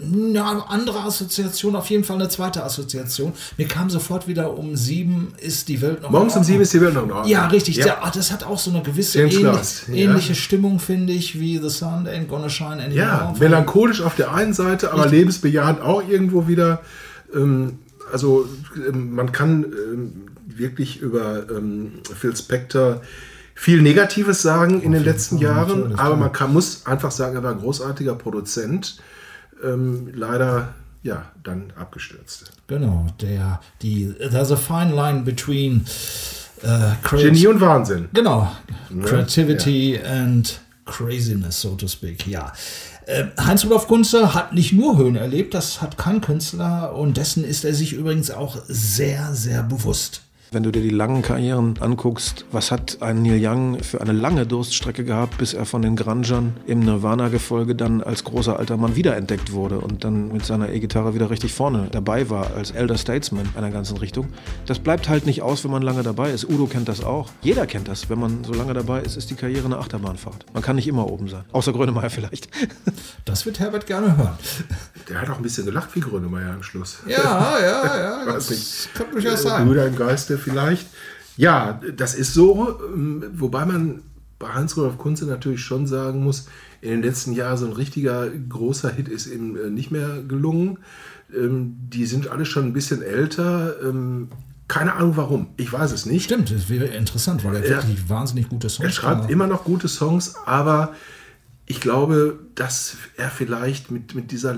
[0.00, 3.32] eine andere Assoziation, auf jeden Fall eine zweite Assoziation.
[3.56, 6.80] Mir kam sofort wieder um sieben ist die Welt noch Morgens um sieben ist die
[6.80, 7.30] Welt noch in Ordnung.
[7.30, 7.76] Ja, richtig.
[7.76, 7.84] Ja.
[7.84, 9.94] Der, ah, das hat auch so eine gewisse James ähnlich, Last, ja.
[9.94, 12.94] ähnliche Stimmung, finde ich, wie The Sun Ain't Gonna Shine Anymore.
[12.94, 16.82] Ja, melancholisch auf der einen Seite, aber lebensbejahend auch irgendwo wieder.
[17.34, 17.78] Ähm,
[18.12, 23.00] also ähm, man kann ähm, wirklich über ähm, Phil Spector
[23.54, 27.52] viel Negatives sagen in den letzten Jahren, aber man kann, muss einfach sagen, er war
[27.52, 28.98] ein großartiger Produzent.
[29.62, 32.50] Ähm, leider ja dann abgestürzt.
[32.66, 35.84] Genau, der, die, there's a fine line between
[36.62, 38.08] äh, Genie und Wahnsinn.
[38.12, 38.50] Genau.
[39.04, 42.26] Creativity and Craziness, so to speak.
[42.26, 42.52] Ja.
[43.06, 47.64] Äh, Heinz-Rudolf Kunze hat nicht nur Höhen erlebt, das hat kein Künstler und dessen ist
[47.64, 50.22] er sich übrigens auch sehr, sehr bewusst.
[50.54, 54.46] Wenn du dir die langen Karrieren anguckst, was hat ein Neil Young für eine lange
[54.46, 59.50] Durststrecke gehabt, bis er von den Grungern im Nirvana-Gefolge dann als großer alter Mann wiederentdeckt
[59.50, 63.72] wurde und dann mit seiner E-Gitarre wieder richtig vorne dabei war, als Elder Statesman einer
[63.72, 64.28] ganzen Richtung.
[64.66, 66.48] Das bleibt halt nicht aus, wenn man lange dabei ist.
[66.48, 67.30] Udo kennt das auch.
[67.42, 68.08] Jeder kennt das.
[68.08, 70.46] Wenn man so lange dabei ist, ist die Karriere eine Achterbahnfahrt.
[70.54, 71.42] Man kann nicht immer oben sein.
[71.50, 72.48] Außer Grönemeyer vielleicht.
[73.24, 74.36] Das wird Herbert gerne hören.
[75.08, 76.98] Der hat auch ein bisschen gelacht wie Grönemeyer am Schluss.
[77.08, 78.26] Ja, ja, ja.
[78.26, 78.94] Weiß Das nicht.
[78.94, 79.66] kann durchaus sein.
[79.66, 80.86] Brüder im Geiste vielleicht.
[81.36, 84.02] Ja, das ist so, ähm, wobei man
[84.38, 86.46] bei Hans-Rudolf Kunze natürlich schon sagen muss,
[86.80, 90.78] in den letzten Jahren so ein richtiger großer Hit ist ihm äh, nicht mehr gelungen.
[91.34, 93.74] Ähm, Die sind alle schon ein bisschen älter.
[93.82, 94.28] Ähm,
[94.68, 95.48] Keine Ahnung warum.
[95.56, 96.24] Ich weiß es nicht.
[96.24, 97.76] Stimmt, das wäre interessant, weil er Ja.
[97.82, 99.30] wirklich wahnsinnig gute Songs Er schreibt kann.
[99.30, 100.94] immer noch gute Songs, aber
[101.66, 104.54] ich glaube, dass er vielleicht mit, mit dieser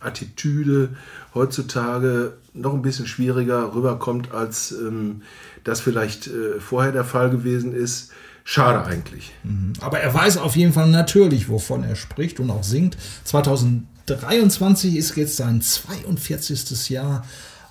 [0.00, 0.90] Lehrerattitüde
[1.34, 5.22] heutzutage noch ein bisschen schwieriger rüberkommt, als ähm,
[5.64, 8.10] das vielleicht äh, vorher der Fall gewesen ist.
[8.44, 9.34] Schade eigentlich.
[9.80, 12.96] Aber er weiß auf jeden Fall natürlich, wovon er spricht und auch singt.
[13.24, 16.88] 2023 ist jetzt sein 42.
[16.88, 17.26] Jahr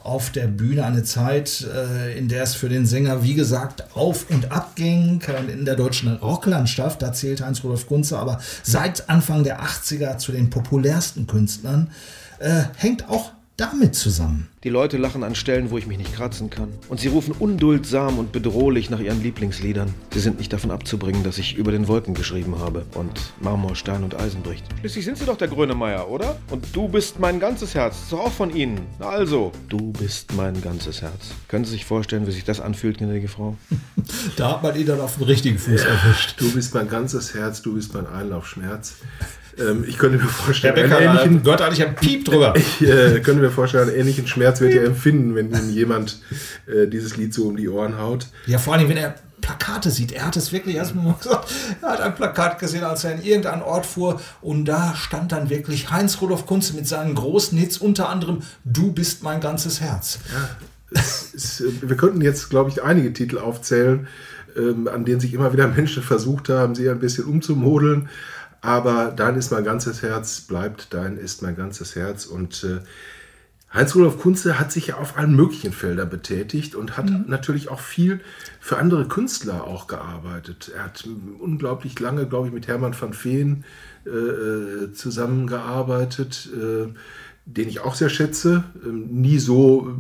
[0.08, 0.86] auf der Bühne.
[0.86, 5.22] Eine Zeit, äh, in der es für den Sänger, wie gesagt, auf und ab ging.
[5.52, 10.50] In der deutschen Rocklandschaft, da zählt Heinz-Rudolf Kunze aber seit Anfang der 80er zu den
[10.50, 11.92] populärsten Künstlern.
[12.40, 14.48] Äh, hängt auch damit zusammen.
[14.64, 16.70] Die Leute lachen an Stellen, wo ich mich nicht kratzen kann.
[16.90, 19.92] Und sie rufen unduldsam und bedrohlich nach ihren Lieblingsliedern.
[20.14, 24.04] Sie sind nicht davon abzubringen, dass ich über den Wolken geschrieben habe und Marmor, Stein
[24.04, 24.64] und Eisen bricht.
[24.82, 26.38] Schließlich sind Sie doch der Grönemeyer, oder?
[26.52, 27.96] Und du bist mein ganzes Herz.
[28.04, 28.80] Ist doch auch von Ihnen.
[29.00, 29.52] Na also.
[29.70, 31.32] Du bist mein ganzes Herz.
[31.48, 33.58] Können Sie sich vorstellen, wie sich das anfühlt, gnädige Frau?
[34.38, 36.40] Da hat man ihn dann auf den richtigen Fuß erwischt.
[36.40, 38.94] Du bist mein ganzes Herz, du bist mein Einlaufschmerz.
[39.60, 42.54] Ähm, ich könnte mir Der vorstellen, einen ähnlichen, gehört eigentlich ein Piep drüber.
[42.56, 46.22] Ich äh, könnte mir vorstellen, einen ähnlichen Schmerz wird er empfinden, wenn ihm jemand
[46.68, 48.28] äh, dieses Lied so um die Ohren haut.
[48.46, 50.12] Ja, vor allem, wenn er Plakate sieht.
[50.12, 53.62] Er hat es wirklich erstmal gesagt, er hat ein Plakat gesehen, als er in irgendeinen
[53.62, 58.10] Ort fuhr und da stand dann wirklich Heinz Rudolf Kunze mit seinen großen Hits, unter
[58.10, 60.20] anderem Du bist mein ganzes Herz.
[60.92, 64.08] Es, es, wir könnten jetzt, glaube ich, einige Titel aufzählen,
[64.58, 68.10] ähm, an denen sich immer wieder Menschen versucht haben, sie ein bisschen umzumodeln.
[68.62, 72.26] Aber dein ist mein ganzes Herz, bleibt dein ist mein ganzes Herz.
[72.26, 72.80] Und äh,
[73.74, 78.22] Heinz-Rudolf Kunze hat sich ja auf allen möglichen Feldern betätigt und hat natürlich auch viel
[78.62, 80.72] für andere Künstler auch gearbeitet.
[80.74, 81.08] Er hat
[81.40, 83.66] unglaublich lange, glaube ich, mit Hermann van Veen
[84.06, 86.88] äh, äh, zusammengearbeitet, äh,
[87.48, 88.64] den ich auch sehr schätze.
[88.86, 89.96] Ähm, nie so,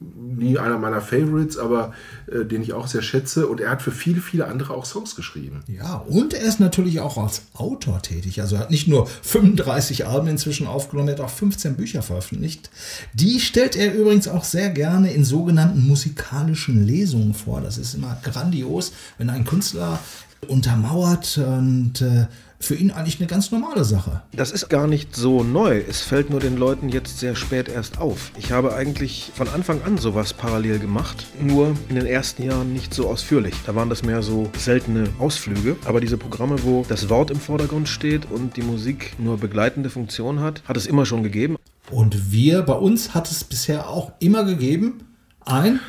[0.00, 1.92] nie einer meiner Favorites, aber
[2.26, 3.46] äh, den ich auch sehr schätze.
[3.46, 5.60] Und er hat für viele, viele andere auch Songs geschrieben.
[5.66, 8.40] Ja, und er ist natürlich auch als Autor tätig.
[8.40, 12.70] Also er hat nicht nur 35 Alben inzwischen aufgenommen, er hat auch 15 Bücher veröffentlicht.
[13.14, 17.60] Die stellt er übrigens auch sehr gerne in sogenannten musikalischen Lesungen vor.
[17.60, 19.98] Das ist immer grandios, wenn ein Künstler
[20.48, 22.26] untermauert und äh,
[22.58, 24.22] für ihn eigentlich eine ganz normale Sache.
[24.32, 25.82] Das ist gar nicht so neu.
[25.88, 28.30] Es fällt nur den Leuten jetzt sehr spät erst auf.
[28.38, 32.94] Ich habe eigentlich von Anfang an sowas parallel gemacht, nur in den ersten Jahren nicht
[32.94, 33.54] so ausführlich.
[33.66, 35.76] Da waren das mehr so seltene Ausflüge.
[35.84, 40.40] Aber diese Programme, wo das Wort im Vordergrund steht und die Musik nur begleitende Funktion
[40.40, 41.56] hat, hat es immer schon gegeben.
[41.90, 45.00] Und wir, bei uns hat es bisher auch immer gegeben,
[45.44, 45.80] ein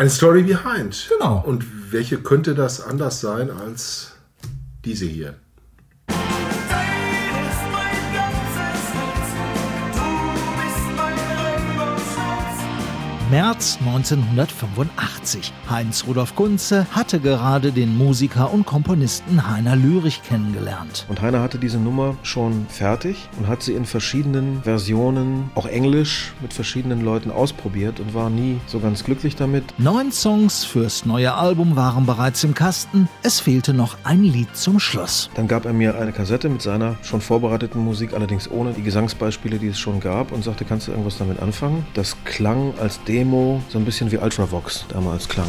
[0.00, 1.10] Eine Story behind.
[1.10, 1.42] Genau.
[1.44, 4.12] Und welche könnte das anders sein als
[4.82, 5.34] diese hier?
[6.12, 6.39] Thank you.
[13.30, 15.52] März 1985.
[15.70, 21.06] Heinz Rudolf Kunze hatte gerade den Musiker und Komponisten Heiner Lürich kennengelernt.
[21.08, 26.32] Und Heiner hatte diese Nummer schon fertig und hat sie in verschiedenen Versionen, auch Englisch,
[26.42, 29.62] mit verschiedenen Leuten ausprobiert und war nie so ganz glücklich damit.
[29.78, 33.08] Neun Songs fürs neue Album waren bereits im Kasten.
[33.22, 35.30] Es fehlte noch ein Lied zum Schluss.
[35.34, 39.60] Dann gab er mir eine Kassette mit seiner schon vorbereiteten Musik, allerdings ohne die Gesangsbeispiele,
[39.60, 41.86] die es schon gab, und sagte, kannst du irgendwas damit anfangen?
[41.94, 45.46] Das klang als Demo so ein bisschen wie Ultravox damals klang.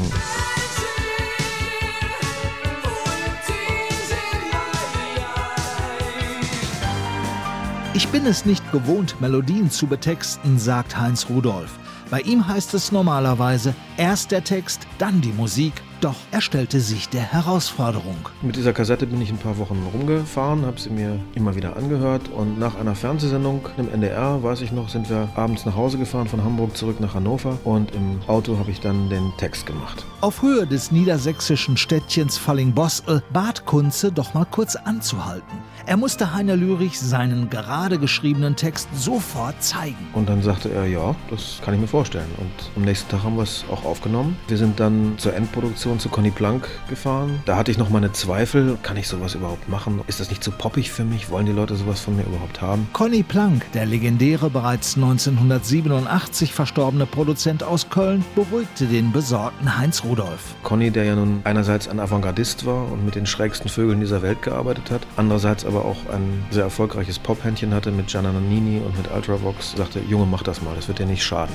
[7.93, 11.79] Ich bin es nicht gewohnt, Melodien zu betexten, sagt Heinz Rudolf.
[12.09, 15.71] Bei ihm heißt es normalerweise erst der Text, dann die Musik.
[16.01, 18.17] Doch er stellte sich der Herausforderung.
[18.41, 22.27] Mit dieser Kassette bin ich ein paar Wochen rumgefahren, habe sie mir immer wieder angehört
[22.35, 26.27] und nach einer Fernsehsendung im NDR, weiß ich noch, sind wir abends nach Hause gefahren
[26.27, 30.03] von Hamburg zurück nach Hannover und im Auto habe ich dann den Text gemacht.
[30.21, 35.59] Auf Höhe des niedersächsischen Städtchens Fallingbostel bat Kunze doch mal kurz anzuhalten.
[35.85, 39.97] Er musste Heiner Lürich seinen gerade geschriebenen Text sofort zeigen.
[40.13, 42.29] Und dann sagte er, ja, das kann ich mir vorstellen.
[42.37, 44.37] Und am nächsten Tag haben wir es auch aufgenommen.
[44.47, 47.41] Wir sind dann zur Endproduktion zu Conny Plank gefahren.
[47.45, 50.01] Da hatte ich noch meine Zweifel, kann ich sowas überhaupt machen?
[50.07, 51.29] Ist das nicht zu poppig für mich?
[51.29, 52.87] Wollen die Leute sowas von mir überhaupt haben?
[52.93, 60.55] Conny Plank, der legendäre bereits 1987 verstorbene Produzent aus Köln, beruhigte den besorgten Heinz Rudolf.
[60.63, 64.41] Conny, der ja nun einerseits ein Avantgardist war und mit den schrägsten Vögeln dieser Welt
[64.41, 69.11] gearbeitet hat, andererseits aber auch ein sehr erfolgreiches Pophändchen hatte mit Gianna Nannini und mit
[69.11, 71.53] Ultravox, sagte, Junge, mach das mal, das wird dir nicht schaden.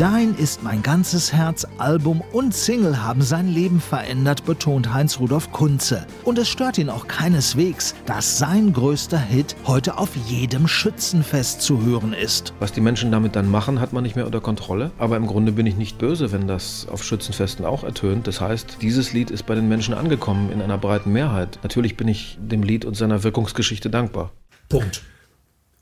[0.00, 5.52] Dein ist mein ganzes Herz, Album und Single haben sein Leben verändert, betont Heinz Rudolf
[5.52, 6.06] Kunze.
[6.24, 11.84] Und es stört ihn auch keineswegs, dass sein größter Hit heute auf jedem Schützenfest zu
[11.84, 12.54] hören ist.
[12.60, 14.90] Was die Menschen damit dann machen, hat man nicht mehr unter Kontrolle.
[14.96, 18.26] Aber im Grunde bin ich nicht böse, wenn das auf Schützenfesten auch ertönt.
[18.26, 21.58] Das heißt, dieses Lied ist bei den Menschen angekommen in einer breiten Mehrheit.
[21.62, 24.32] Natürlich bin ich dem Lied und seiner Wirkungsgeschichte dankbar.
[24.70, 25.02] Punkt.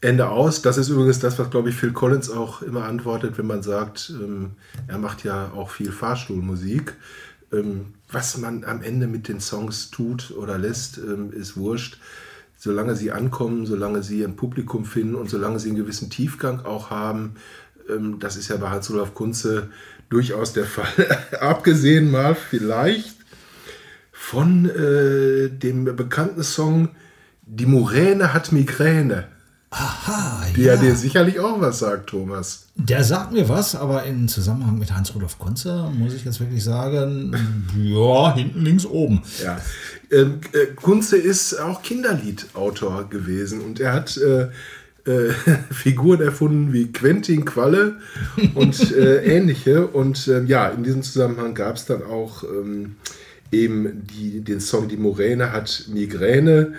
[0.01, 0.63] Ende aus.
[0.63, 4.13] Das ist übrigens das, was, glaube ich, Phil Collins auch immer antwortet, wenn man sagt,
[4.15, 4.53] ähm,
[4.87, 6.95] er macht ja auch viel Fahrstuhlmusik.
[7.53, 11.99] Ähm, was man am Ende mit den Songs tut oder lässt, ähm, ist wurscht.
[12.57, 16.91] Solange sie ankommen, solange sie ein Publikum finden und solange sie einen gewissen Tiefgang auch
[16.91, 17.35] haben,
[17.89, 19.71] ähm, das ist ja bei Hans-Olaf Kunze
[20.09, 20.89] durchaus der Fall.
[21.41, 23.17] Abgesehen mal vielleicht
[24.13, 26.91] von äh, dem bekannten Song
[27.43, 29.29] Die Muräne hat Migräne.
[29.71, 30.77] Aha, Der ja.
[30.77, 32.69] dir sicherlich auch was sagt, Thomas.
[32.75, 37.37] Der sagt mir was, aber im Zusammenhang mit Hans-Rudolf Kunze muss ich jetzt wirklich sagen,
[37.77, 39.23] ja, hinten links oben.
[39.43, 39.61] Ja.
[40.11, 44.49] Ähm, äh, Kunze ist auch Kinderliedautor gewesen und er hat äh,
[45.09, 45.33] äh,
[45.71, 47.97] Figuren erfunden wie Quentin Qualle
[48.55, 49.87] und äh, ähnliche.
[49.87, 52.97] Und ähm, ja, in diesem Zusammenhang gab es dann auch ähm,
[53.53, 56.75] eben die, den Song Die Moräne hat Migräne.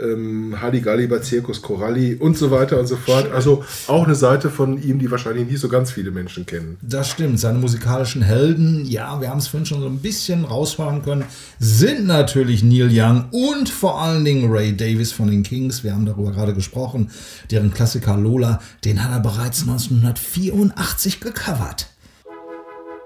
[0.00, 3.30] Ähm, Halligalli bei Circus Coralli und so weiter und so fort.
[3.32, 6.76] Also auch eine Seite von ihm, die wahrscheinlich nicht so ganz viele Menschen kennen.
[6.82, 7.40] Das stimmt.
[7.40, 11.24] Seine musikalischen Helden, ja, wir haben es vorhin schon so ein bisschen rausfahren können,
[11.58, 15.84] sind natürlich Neil Young und vor allen Dingen Ray Davis von den Kings.
[15.84, 17.10] Wir haben darüber gerade gesprochen.
[17.50, 21.88] Deren Klassiker Lola, den hat er bereits 1984 gecovert.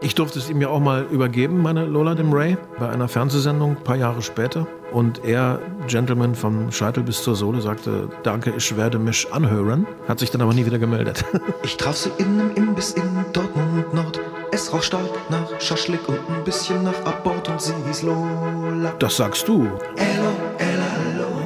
[0.05, 3.77] Ich durfte es ihm ja auch mal übergeben, meine Lola dem Ray, bei einer Fernsehsendung
[3.77, 4.67] ein paar Jahre später.
[4.91, 10.19] Und er, Gentleman vom Scheitel bis zur Sohle, sagte, danke, ich werde mich anhören, hat
[10.19, 11.25] sich dann aber nie wieder gemeldet.
[11.62, 14.21] Ich traf sie in einem Imbiss in Dortmund Nord.
[14.51, 18.93] Es roch stark nach Schaschlik und ein bisschen nach Abort und sie hieß Lola.
[18.99, 19.69] Das sagst du.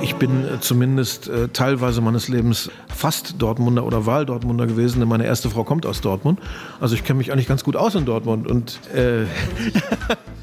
[0.03, 5.27] Ich bin äh, zumindest äh, teilweise meines Lebens fast Dortmunder oder Wahl-Dortmunder gewesen, denn meine
[5.27, 6.41] erste Frau kommt aus Dortmund.
[6.81, 9.25] Also ich kenne mich eigentlich ganz gut aus in Dortmund und äh,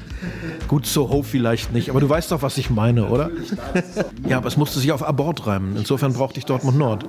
[0.68, 3.30] gut so hoch vielleicht nicht, aber du weißt doch, was ich meine, oder?
[4.26, 5.76] ja, aber es musste sich auf Abort reimen.
[5.76, 7.04] Insofern brauchte ich Dortmund Nord.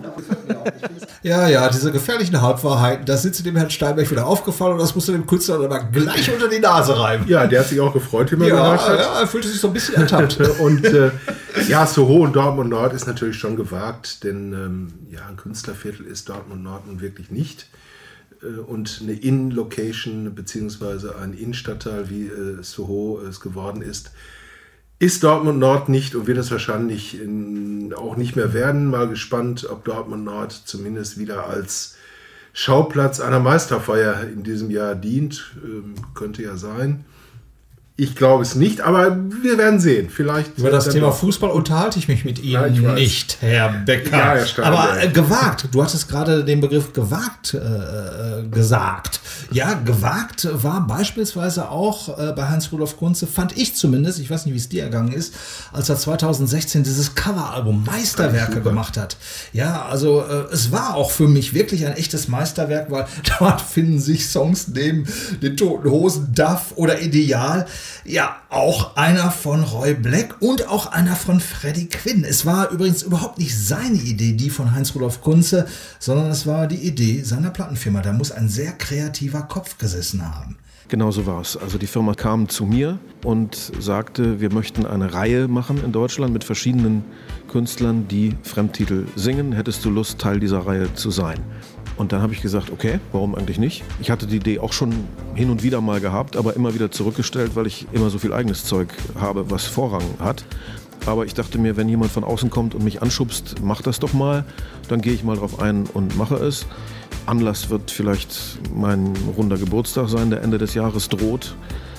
[1.24, 5.12] Ja, ja, diese gefährlichen Halbwahrheiten, das sind dem Herrn Steinberg wieder aufgefallen und das musste
[5.12, 7.26] dem Künstler dann aber gleich unter die Nase reiben.
[7.28, 9.00] Ja, der hat sich auch gefreut, wie man Ja, gehört hat.
[9.00, 10.40] ja, er fühlte sich so ein bisschen ertappt.
[10.60, 11.12] und äh,
[11.68, 16.30] ja, Soho und Dortmund Nord ist natürlich schon gewagt, denn ähm, ja, ein Künstlerviertel ist
[16.30, 17.68] Dortmund Nord nun wirklich nicht.
[18.46, 24.12] Äh, und eine In-Location beziehungsweise ein Innenstadtteil, wie äh, Soho es geworden ist,
[24.98, 28.88] ist Dortmund Nord nicht und wird es wahrscheinlich in, auch nicht mehr werden.
[28.90, 31.96] Mal gespannt, ob Dortmund Nord zumindest wieder als
[32.54, 35.54] Schauplatz einer Meisterfeier in diesem Jahr dient.
[35.64, 37.04] Ähm, könnte ja sein.
[37.98, 40.10] Ich glaube es nicht, aber wir werden sehen.
[40.10, 41.14] Vielleicht Über das Thema.
[41.14, 44.18] Fußball unterhalte ich mich mit Ihnen Ja, nicht, Herr Becker.
[44.18, 44.90] Ja, Herr Steinberg.
[44.90, 49.22] Aber äh, gewagt, du hattest gerade den Begriff gewagt äh, äh, gesagt.
[49.50, 54.56] Ja, gewagt war beispielsweise auch äh, bei Heinz-Rudolf Kunze, fand ich zumindest, ich weiß nicht,
[54.56, 55.34] wie es dir ergangen ist,
[55.72, 59.16] als er 2016 dieses Coveralbum Meisterwerke gemacht hat.
[59.54, 63.08] Ja, also äh, es war auch für mich wirklich ein echtes Meisterwerk, weil
[63.40, 65.08] dort finden sich Songs neben
[65.42, 67.66] den Toten Hosen, Duff oder Ideal.
[68.04, 72.24] Ja, auch einer von Roy Black und auch einer von Freddie Quinn.
[72.24, 75.68] Es war übrigens überhaupt nicht seine Idee, die von Heinz-Rudolf Kunze,
[76.00, 78.02] sondern es war die Idee seiner Plattenfirma.
[78.02, 80.58] Da muss ein sehr kreativer Kopf gesessen haben.
[80.88, 81.58] Genau so war es.
[81.58, 86.32] Also die Firma kam zu mir und sagte, wir möchten eine Reihe machen in Deutschland
[86.32, 87.04] mit verschiedenen
[87.48, 89.52] Künstlern, die Fremdtitel singen.
[89.52, 91.40] Hättest du Lust, Teil dieser Reihe zu sein?
[91.98, 93.84] Und dann habe ich gesagt, okay, warum eigentlich nicht?
[94.02, 94.94] Ich hatte die Idee auch schon
[95.34, 98.66] hin und wieder mal gehabt, aber immer wieder zurückgestellt, weil ich immer so viel eigenes
[98.66, 100.44] Zeug habe, was Vorrang hat.
[101.06, 104.14] Aber ich dachte mir, wenn jemand von außen kommt und mich anschubst, mach das doch
[104.14, 104.44] mal,
[104.88, 106.66] dann gehe ich mal drauf ein und mache es.
[107.28, 111.56] Anlass wird vielleicht mein runder Geburtstag sein, der Ende des Jahres droht.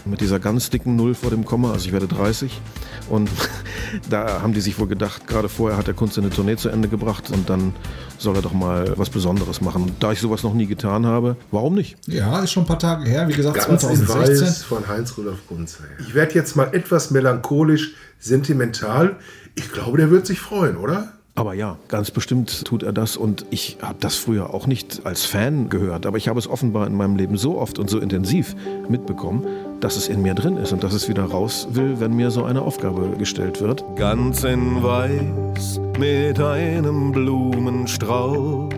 [0.07, 2.61] Mit dieser ganz dicken Null vor dem Komma, also ich werde 30.
[3.11, 3.29] Und
[4.11, 6.89] da haben die sich wohl gedacht, gerade vorher hat der Kunst eine Tournee zu Ende
[6.89, 7.75] gebracht und dann
[8.19, 9.83] soll er doch mal was Besonderes machen.
[9.83, 11.97] Und da ich sowas noch nie getan habe, warum nicht?
[12.07, 14.47] Ja, ist schon ein paar Tage her, wie gesagt, Ganz in 2016.
[14.47, 15.83] Weiß von Heinz-Rudolf Kunze.
[16.01, 19.17] Ich werde jetzt mal etwas melancholisch, sentimental.
[19.57, 21.13] Ich glaube, der wird sich freuen, oder?
[21.37, 25.27] Aber ja, ganz bestimmt tut er das und ich habe das früher auch nicht als
[25.27, 28.57] Fan gehört, aber ich habe es offenbar in meinem Leben so oft und so intensiv
[28.89, 29.47] mitbekommen,
[29.81, 32.45] dass es in mir drin ist und dass es wieder raus will, wenn mir so
[32.45, 33.85] eine Aufgabe gestellt wird.
[33.97, 38.73] Ganz in weiß mit einem Blumenstrauß.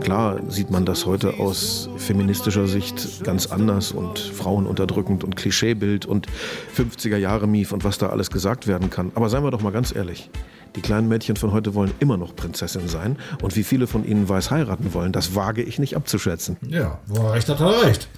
[0.00, 6.26] Klar sieht man das heute aus feministischer Sicht ganz anders und frauenunterdrückend und Klischeebild und
[6.76, 9.12] 50er Jahre Mief und was da alles gesagt werden kann.
[9.14, 10.28] Aber seien wir doch mal ganz ehrlich.
[10.74, 14.28] Die kleinen Mädchen von heute wollen immer noch Prinzessin sein und wie viele von ihnen
[14.28, 16.56] weiß heiraten wollen, das wage ich nicht abzuschätzen.
[16.66, 18.08] Ja, wo er recht hat, hat er recht.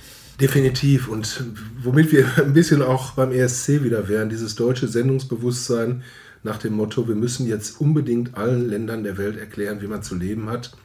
[0.40, 1.09] Definitiv.
[1.09, 1.44] Und
[1.83, 6.03] womit wir ein bisschen auch beim ESC wieder wären, dieses deutsche Sendungsbewusstsein
[6.42, 10.14] nach dem Motto, wir müssen jetzt unbedingt allen Ländern der Welt erklären, wie man zu
[10.14, 10.77] leben hat.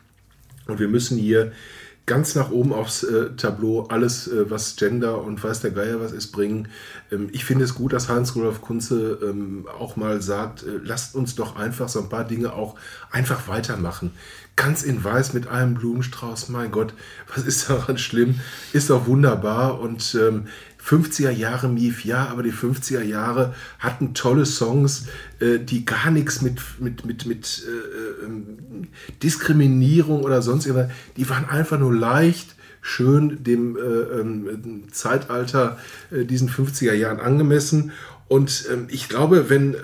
[0.68, 1.52] Und wir müssen hier
[2.10, 6.12] ganz nach oben aufs äh, Tableau alles, äh, was Gender und weiß der Geier was
[6.12, 6.68] ist, bringen.
[7.12, 11.36] Ähm, ich finde es gut, dass Heinz-Rudolf Kunze ähm, auch mal sagt, äh, lasst uns
[11.36, 12.76] doch einfach so ein paar Dinge auch
[13.12, 14.12] einfach weitermachen.
[14.60, 16.94] Ganz in weiß mit einem Blumenstrauß, mein Gott,
[17.34, 18.42] was ist daran schlimm?
[18.74, 20.48] Ist doch wunderbar und ähm,
[20.86, 25.06] 50er Jahre Mief, ja, aber die 50er Jahre hatten tolle Songs,
[25.40, 28.90] äh, die gar nichts mit, mit, mit, mit äh, ähm,
[29.24, 35.78] Diskriminierung oder sonst irgendwas, die waren einfach nur leicht, schön dem äh, ähm, Zeitalter
[36.12, 37.94] äh, diesen 50er Jahren angemessen.
[38.28, 39.78] Und ähm, ich glaube, wenn äh,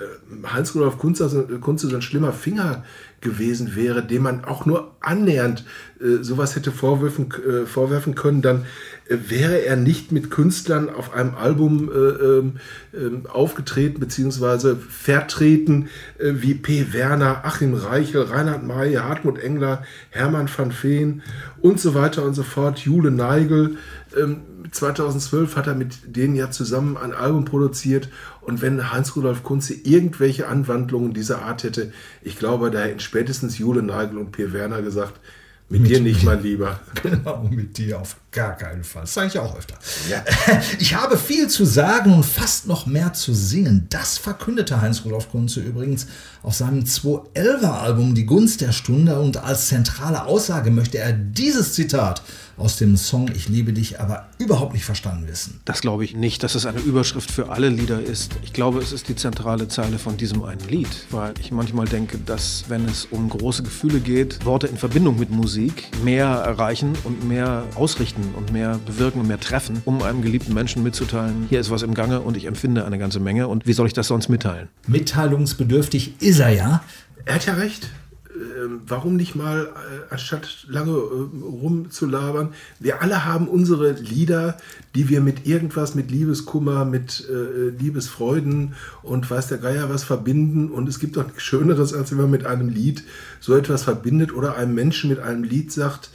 [0.52, 2.84] Heinz-Rudolf Kunze, Kunze so ein schlimmer Finger
[3.26, 5.64] gewesen wäre, dem man auch nur annähernd
[6.00, 8.64] äh, sowas hätte vorwerfen, äh, vorwerfen können, dann
[9.08, 12.52] äh, wäre er nicht mit Künstlern auf einem Album äh, ähm,
[12.94, 14.76] ähm, aufgetreten bzw.
[14.88, 15.88] vertreten
[16.18, 16.92] äh, wie P.
[16.92, 21.22] Werner, Achim Reichel, Reinhard May, Hartmut Engler, Hermann van Veen
[21.60, 23.76] und so weiter und so fort, Jule Neigel.
[24.16, 28.08] Ähm, 2012 hat er mit denen ja zusammen ein Album produziert
[28.46, 31.92] und wenn Heinz-Rudolf Kunze irgendwelche Anwandlungen dieser Art hätte,
[32.22, 35.20] ich glaube, da hätten spätestens Jule Nagel und Pierre Werner gesagt,
[35.68, 36.78] mit, mit dir nicht, mein Lieber.
[37.02, 39.02] Genau, mit dir auf gar keinen Fall.
[39.02, 39.74] Das sage ich auch öfter.
[40.08, 40.22] Ja.
[40.78, 43.86] Ich habe viel zu sagen und fast noch mehr zu singen.
[43.88, 46.06] Das verkündete Heinz-Rudolf Kunze übrigens
[46.42, 51.72] auf seinem 211er Album Die Gunst der Stunde und als zentrale Aussage möchte er dieses
[51.72, 52.22] Zitat
[52.56, 55.60] aus dem Song Ich liebe dich aber überhaupt nicht verstanden wissen.
[55.64, 58.32] Das glaube ich nicht, dass es eine Überschrift für alle Lieder ist.
[58.42, 62.18] Ich glaube, es ist die zentrale Zeile von diesem einen Lied, weil ich manchmal denke,
[62.18, 67.26] dass wenn es um große Gefühle geht, Worte in Verbindung mit Musik mehr erreichen und
[67.28, 71.70] mehr ausrichten und mehr bewirken und mehr treffen, um einem geliebten Menschen mitzuteilen, hier ist
[71.70, 74.28] was im Gange und ich empfinde eine ganze Menge und wie soll ich das sonst
[74.28, 74.68] mitteilen?
[74.86, 76.82] Mitteilungsbedürftig ist er ja.
[77.24, 77.90] Er hat ja recht.
[78.36, 84.58] Ähm, warum nicht mal, äh, anstatt lange äh, rumzulabern, wir alle haben unsere Lieder,
[84.94, 90.70] die wir mit irgendwas, mit Liebeskummer, mit äh, Liebesfreuden und weiß der Geier was verbinden.
[90.70, 93.04] Und es gibt doch nichts Schöneres, als wenn man mit einem Lied
[93.40, 96.10] so etwas verbindet oder einem Menschen mit einem Lied sagt,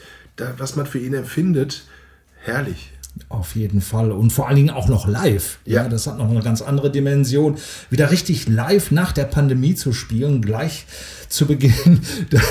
[0.58, 1.86] was man für ihn empfindet.
[2.44, 2.92] Herrlich.
[3.30, 4.12] Auf jeden Fall.
[4.12, 5.60] Und vor allen Dingen auch noch live.
[5.66, 5.84] Ja.
[5.84, 5.90] ja.
[5.90, 7.58] das hat noch eine ganz andere Dimension.
[7.90, 10.86] Wieder richtig live nach der Pandemie zu spielen, gleich
[11.32, 12.02] zu Beginn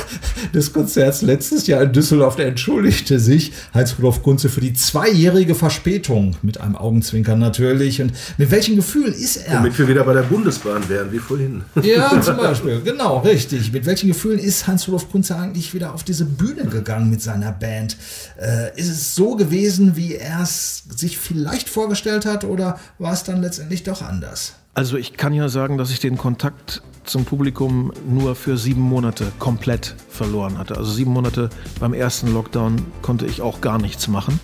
[0.55, 2.37] des Konzerts letztes Jahr in Düsseldorf.
[2.37, 6.37] Der entschuldigte sich, Heinz-Rudolf Kunze, für die zweijährige Verspätung.
[6.43, 8.01] Mit einem Augenzwinkern natürlich.
[8.01, 9.55] Und mit welchen Gefühlen ist er?
[9.55, 11.63] Damit wir wieder bei der Bundesbahn wären, wie vorhin.
[11.83, 12.81] Ja, zum Beispiel.
[12.83, 13.73] Genau, richtig.
[13.73, 17.97] Mit welchen Gefühlen ist Heinz-Rudolf Kunze eigentlich wieder auf diese Bühne gegangen mit seiner Band?
[18.41, 23.24] Äh, ist es so gewesen, wie er es sich vielleicht vorgestellt hat, oder war es
[23.24, 24.55] dann letztendlich doch anders?
[24.74, 29.32] Also ich kann ja sagen, dass ich den Kontakt zum Publikum nur für sieben Monate
[29.38, 30.76] komplett verloren hatte.
[30.76, 34.38] Also sieben Monate beim ersten Lockdown konnte ich auch gar nichts machen.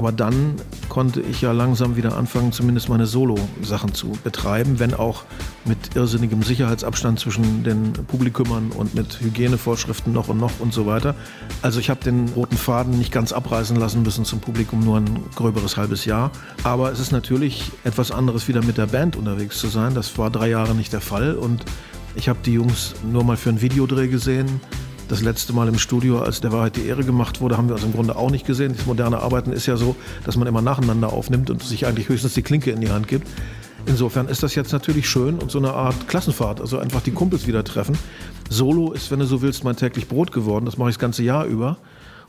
[0.00, 0.54] Aber dann
[0.88, 5.24] konnte ich ja langsam wieder anfangen, zumindest meine Solo-Sachen zu betreiben, wenn auch
[5.66, 11.14] mit irrsinnigem Sicherheitsabstand zwischen den Publikumern und mit Hygienevorschriften noch und noch und so weiter.
[11.60, 15.22] Also ich habe den roten Faden nicht ganz abreißen lassen müssen zum Publikum, nur ein
[15.34, 16.30] gröberes halbes Jahr.
[16.64, 19.94] Aber es ist natürlich etwas anderes, wieder mit der Band unterwegs zu sein.
[19.94, 21.62] Das war drei Jahre nicht der Fall und
[22.14, 24.62] ich habe die Jungs nur mal für einen Videodreh gesehen.
[25.10, 27.82] Das letzte Mal im Studio, als der Wahrheit die Ehre gemacht wurde, haben wir uns
[27.82, 28.76] im Grunde auch nicht gesehen.
[28.76, 32.34] Das moderne Arbeiten ist ja so, dass man immer nacheinander aufnimmt und sich eigentlich höchstens
[32.34, 33.26] die Klinke in die Hand gibt.
[33.86, 37.48] Insofern ist das jetzt natürlich schön und so eine Art Klassenfahrt, also einfach die Kumpels
[37.48, 37.98] wieder treffen.
[38.50, 40.64] Solo ist, wenn du so willst, mein täglich Brot geworden.
[40.64, 41.76] Das mache ich das ganze Jahr über.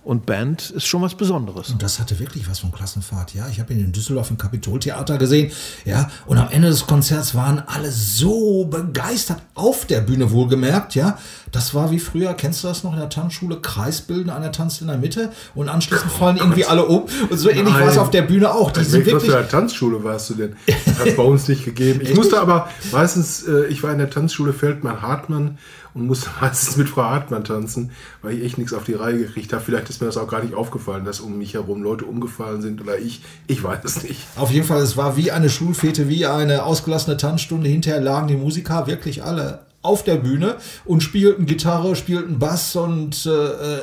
[0.04, 1.70] Und Band ist schon was Besonderes.
[1.70, 3.48] Und das hatte wirklich was von Klassenfahrt, ja.
[3.50, 5.52] Ich habe ihn in Düsseldorf im Kapitoltheater gesehen,
[5.86, 6.10] ja.
[6.26, 11.20] Und am Ende des Konzerts waren alle so begeistert, auf der Bühne wohlgemerkt, ja.
[11.52, 13.62] Das war wie früher, kennst du das noch in der Tanzschule?
[13.62, 17.06] Kreisbilden, einer tanzt in der Mitte und anschließend fallen oh irgendwie alle um.
[17.30, 18.72] Und so ähnlich war es auf der Bühne auch.
[18.72, 20.56] Die sind wirklich was für eine Tanzschule warst du denn?
[20.86, 22.02] Das hat bei uns nicht gegeben.
[22.02, 25.60] Ich musste aber meistens, äh, ich war in der Tanzschule Feldmann-Hartmann
[25.94, 29.54] und musste meistens mit Frau Hartmann tanzen, weil ich echt nichts auf die Reihe gekriegt
[29.54, 29.64] habe.
[29.64, 32.82] Vielleicht ist mir das auch gar nicht aufgefallen, dass um mich herum Leute umgefallen sind
[32.82, 33.22] oder ich.
[33.48, 34.22] Ich weiß es nicht.
[34.36, 37.70] Auf jeden Fall, es war wie eine Schulfete, wie eine ausgelassene Tanzstunde.
[37.70, 43.26] Hinterher lagen die Musiker wirklich alle auf der Bühne und spielten Gitarre, spielten Bass und
[43.26, 43.30] äh,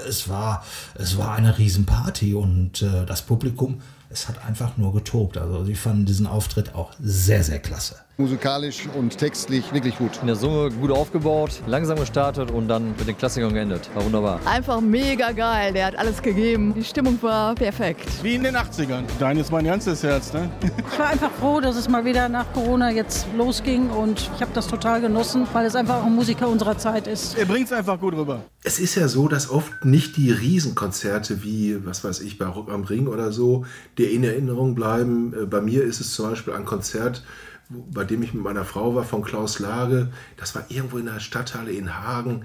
[0.08, 3.80] es war es war eine Riesenparty und äh, das Publikum
[4.10, 5.36] es hat einfach nur getobt.
[5.36, 10.18] Also sie fanden diesen Auftritt auch sehr sehr klasse musikalisch und textlich wirklich gut.
[10.20, 13.88] In der Summe gut aufgebaut, langsam gestartet und dann mit den Klassikern geendet.
[13.94, 14.40] War wunderbar.
[14.44, 15.72] Einfach mega geil.
[15.72, 16.74] Der hat alles gegeben.
[16.74, 18.08] Die Stimmung war perfekt.
[18.20, 19.04] Wie in den 80ern.
[19.20, 20.50] Dein ist mein ganzes Herz, ne?
[20.92, 24.50] Ich war einfach froh, dass es mal wieder nach Corona jetzt losging und ich habe
[24.52, 27.38] das total genossen, weil es einfach auch ein Musiker unserer Zeit ist.
[27.38, 28.40] Er bringt es einfach gut rüber.
[28.64, 32.68] Es ist ja so, dass oft nicht die Riesenkonzerte wie, was weiß ich, bei Rock
[32.72, 33.64] am Ring oder so,
[33.96, 35.32] der in Erinnerung bleiben.
[35.40, 37.22] Äh, bei mir ist es zum Beispiel ein Konzert,
[37.68, 40.08] bei dem ich mit meiner Frau war, von Klaus Lage.
[40.36, 42.44] Das war irgendwo in der Stadthalle in Hagen.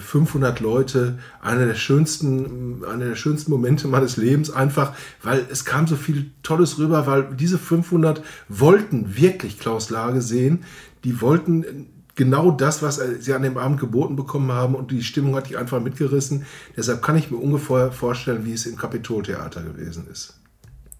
[0.00, 5.64] 500 äh, Leute, einer der schönsten, einer der schönsten Momente meines Lebens, einfach, weil es
[5.64, 10.64] kam so viel Tolles rüber, weil diese 500 wollten wirklich Klaus Lage sehen.
[11.04, 15.34] Die wollten genau das, was sie an dem Abend geboten bekommen haben und die Stimmung
[15.36, 16.44] hat die einfach mitgerissen.
[16.76, 20.41] Deshalb kann ich mir ungefähr vorstellen, wie es im Kapitoltheater gewesen ist.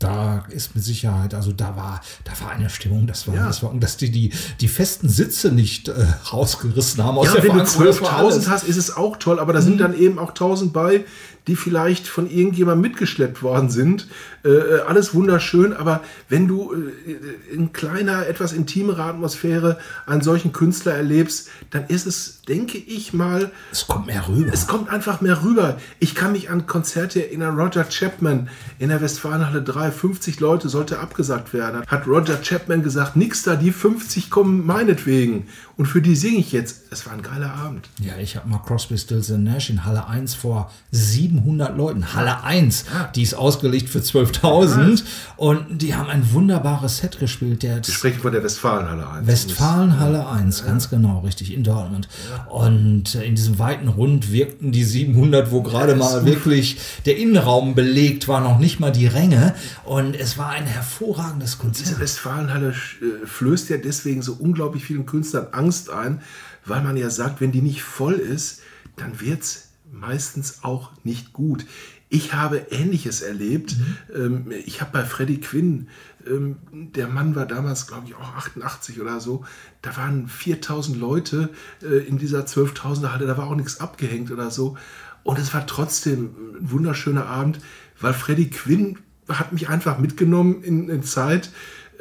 [0.03, 3.47] Da ist mit Sicherheit, also da war, da war eine Stimmung, das war, Ja.
[3.47, 5.93] das war, dass die, die, die festen Sitze nicht äh,
[6.33, 8.49] rausgerissen haben aus Ja, der wenn du Veranstaltung, das war 12.000 alles.
[8.49, 11.05] hast, ist es auch toll, aber da sind dann eben auch 1000 bei,
[11.47, 14.07] die vielleicht von irgendjemandem mitgeschleppt worden sind.
[14.45, 20.53] Äh, äh, alles wunderschön, aber wenn du äh, in kleiner, etwas intimere Atmosphäre einen solchen
[20.53, 24.51] Künstler erlebst, dann ist es, denke ich mal, Es kommt mehr rüber.
[24.53, 25.79] es kommt einfach mehr rüber.
[25.99, 27.59] Ich kann mich an Konzerte erinnern.
[27.59, 31.83] Roger Chapman in der Westfalenhalle 3, 50 Leute sollte abgesagt werden.
[31.87, 35.49] Hat Roger Chapman gesagt, nix da, die 50 kommen meinetwegen.
[35.77, 36.83] Und für die singe ich jetzt.
[36.91, 37.89] Es war ein geiler Abend.
[38.01, 42.15] Ja, ich habe mal Crosby, Stills Nash in Halle 1 vor 700 Leuten.
[42.15, 45.03] Halle 1, die ist ausgelegt für 12.000
[45.37, 47.63] und die haben ein wunderbares Set gespielt.
[47.63, 49.27] Der Wir sprechen von der Westfalenhalle 1.
[49.27, 52.09] Westfalenhalle 1, ganz genau, richtig, in Dortmund.
[52.51, 57.75] Und äh, in diesem weiten Rund wirkten die 700, wo gerade mal wirklich der Innenraum
[57.75, 59.55] belegt war, noch nicht mal die Ränge.
[59.85, 62.01] Und es war ein hervorragendes Diese Konzert.
[62.01, 66.21] Westfalenhalle äh, flößt ja deswegen so unglaublich vielen Künstlern Angst ein,
[66.65, 68.63] weil man ja sagt, wenn die nicht voll ist,
[68.97, 71.67] dann wird es meistens auch nicht gut.
[72.09, 73.77] Ich habe Ähnliches erlebt.
[74.15, 75.89] Ähm, ich habe bei Freddie Quinn,
[76.27, 79.45] ähm, der Mann war damals, glaube ich, auch 88 oder so,
[79.81, 81.49] da waren 4000 Leute
[81.83, 84.77] äh, in dieser 12.000er Halle, da war auch nichts abgehängt oder so.
[85.23, 87.61] Und es war trotzdem ein wunderschöner Abend,
[88.01, 88.99] weil Freddie Quinn
[89.29, 91.51] hat mich einfach mitgenommen in, in Zeit,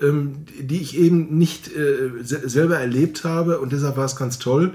[0.01, 4.39] ähm, die ich eben nicht äh, se selber erlebt habe und deshalb war es ganz
[4.39, 4.73] toll.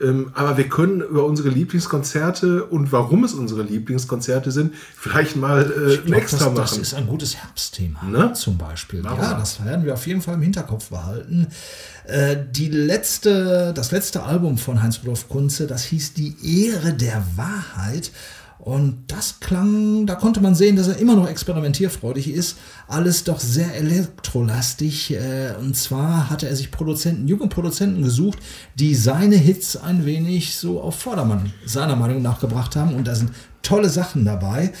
[0.00, 5.62] Ähm, aber wir können über unsere Lieblingskonzerte und warum es unsere Lieblingskonzerte sind, vielleicht mal
[5.62, 6.56] äh, glaub, extra das, machen.
[6.56, 8.32] das ist ein gutes Herbstthema, Ne?
[8.34, 9.00] zum Beispiel.
[9.00, 11.46] Machen ja, das werden wir auf jeden Fall im Hinterkopf behalten.
[12.04, 16.36] Äh, die letzte, das letzte Album von Heinz-Rudolf Kunze, das hieß Die
[16.68, 18.10] Ehre der Wahrheit.
[18.66, 22.58] Und das klang, da konnte man sehen, dass er immer noch experimentierfreudig ist.
[22.88, 25.12] Alles doch sehr elektrolastig.
[25.12, 28.40] Äh, und zwar hatte er sich Produzenten, junge Produzenten gesucht,
[28.74, 32.96] die seine Hits ein wenig so auf Vordermann seiner Meinung nach gebracht haben.
[32.96, 33.30] Und da sind
[33.62, 34.72] tolle Sachen dabei.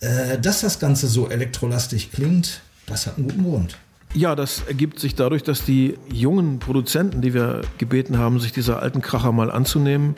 [0.00, 3.76] Äh, dass das Ganze so elektrolastig klingt, das hat einen guten Grund.
[4.14, 8.80] Ja, das ergibt sich dadurch, dass die jungen Produzenten, die wir gebeten haben, sich dieser
[8.80, 10.14] alten Kracher mal anzunehmen,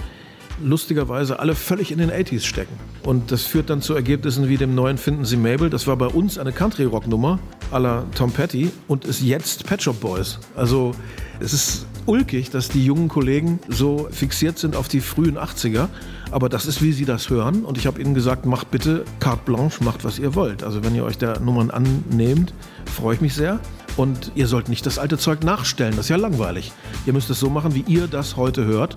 [0.62, 2.74] lustigerweise alle völlig in den 80s stecken.
[3.02, 5.70] Und das führt dann zu Ergebnissen wie dem neuen Finden Sie Mabel.
[5.70, 7.38] Das war bei uns eine Country-Rock-Nummer
[7.72, 10.38] à la Tom Petty und ist jetzt Pet Shop Boys.
[10.56, 10.92] Also
[11.40, 15.88] es ist ulkig, dass die jungen Kollegen so fixiert sind auf die frühen 80er.
[16.30, 17.64] Aber das ist, wie sie das hören.
[17.64, 20.62] Und ich habe ihnen gesagt, macht bitte carte blanche, macht, was ihr wollt.
[20.62, 22.52] Also wenn ihr euch der Nummern annehmt,
[22.84, 23.60] freue ich mich sehr.
[23.96, 26.72] Und ihr sollt nicht das alte Zeug nachstellen, das ist ja langweilig.
[27.06, 28.94] Ihr müsst es so machen, wie ihr das heute hört.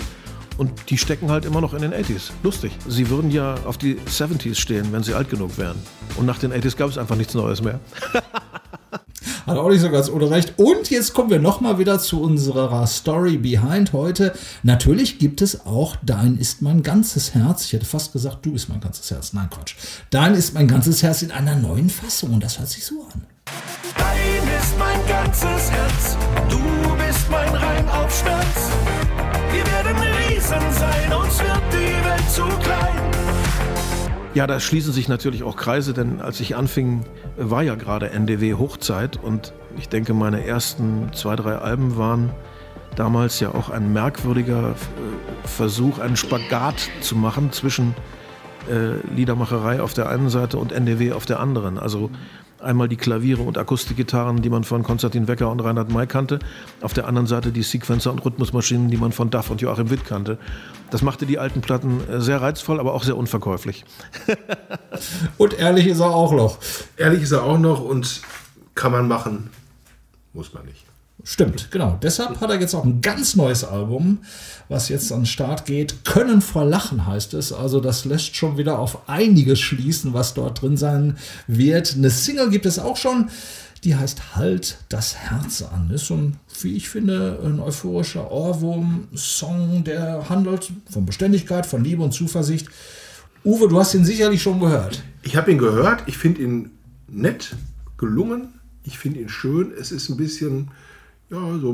[0.62, 2.30] Und die stecken halt immer noch in den 80s.
[2.44, 2.72] Lustig.
[2.88, 5.76] Sie würden ja auf die 70s stehen, wenn sie alt genug wären.
[6.18, 7.80] Und nach den 80s gab es einfach nichts Neues mehr.
[9.48, 10.54] Hat auch nicht so ganz ohne recht.
[10.58, 14.34] Und jetzt kommen wir nochmal wieder zu unserer Story Behind heute.
[14.62, 17.66] Natürlich gibt es auch Dein ist mein ganzes Herz.
[17.66, 19.34] Ich hätte fast gesagt, du bist mein ganzes Herz.
[19.34, 19.74] Nein, Quatsch.
[20.12, 22.36] Dein ist mein ganzes Herz in einer neuen Fassung.
[22.36, 23.24] Und das hört sich so an.
[23.98, 26.60] Dein ist mein ganzes Herz, du
[27.04, 28.70] bist mein Reim auf Schmerz.
[29.52, 30.21] Wir werden
[30.52, 33.12] Riesen sein, uns wird die Welt zu klein.
[34.34, 37.06] Ja, da schließen sich natürlich auch Kreise, denn als ich anfing,
[37.38, 42.32] war ja gerade NDW Hochzeit und ich denke, meine ersten zwei, drei Alben waren
[42.96, 47.96] damals ja auch ein merkwürdiger äh, Versuch, einen Spagat zu machen zwischen
[48.70, 51.78] äh, Liedermacherei auf der einen Seite und NDW auf der anderen.
[51.78, 52.10] Also
[52.64, 56.40] einmal die Klaviere und Akustikgitarren, die man von Konstantin Wecker und Reinhard May kannte,
[56.82, 60.06] auf der anderen Seite die Sequencer und Rhythmusmaschinen, die man von Duff und Joachim Witt
[60.06, 60.38] kannte.
[60.90, 63.86] Das machte die alten Platten äh, sehr reizvoll, aber auch sehr unverkäuflich.
[65.38, 66.60] Und ehrlich ist er auch noch.
[66.98, 68.22] Ehrlich ist er auch noch und
[68.76, 69.50] kann man machen,
[70.34, 70.91] muss man nicht.
[71.24, 72.00] Stimmt, genau.
[72.02, 74.20] Deshalb hat er jetzt auch ein ganz neues Album,
[74.70, 76.04] was jetzt an den Start geht.
[76.04, 77.54] Können vor Lachen heißt es.
[77.54, 81.18] Also das lässt schon wieder auf einiges schließen, was dort drin sein
[81.48, 81.96] wird.
[81.96, 83.30] Eine Single gibt es auch schon.
[83.84, 85.90] Die heißt Halt das Herz an.
[85.92, 92.04] Ist so ein, wie ich finde, ein euphorischer Ohrwurm-Song, der handelt von Beständigkeit, von Liebe
[92.04, 92.68] und Zuversicht.
[93.44, 95.04] Uwe, du hast ihn sicherlich schon gehört.
[95.24, 96.72] Ich habe ihn gehört, ich finde ihn
[97.08, 97.56] nett,
[97.98, 98.50] gelungen,
[98.84, 99.72] ich finde ihn schön.
[99.72, 100.70] Es ist ein bisschen
[101.32, 101.70] ja, so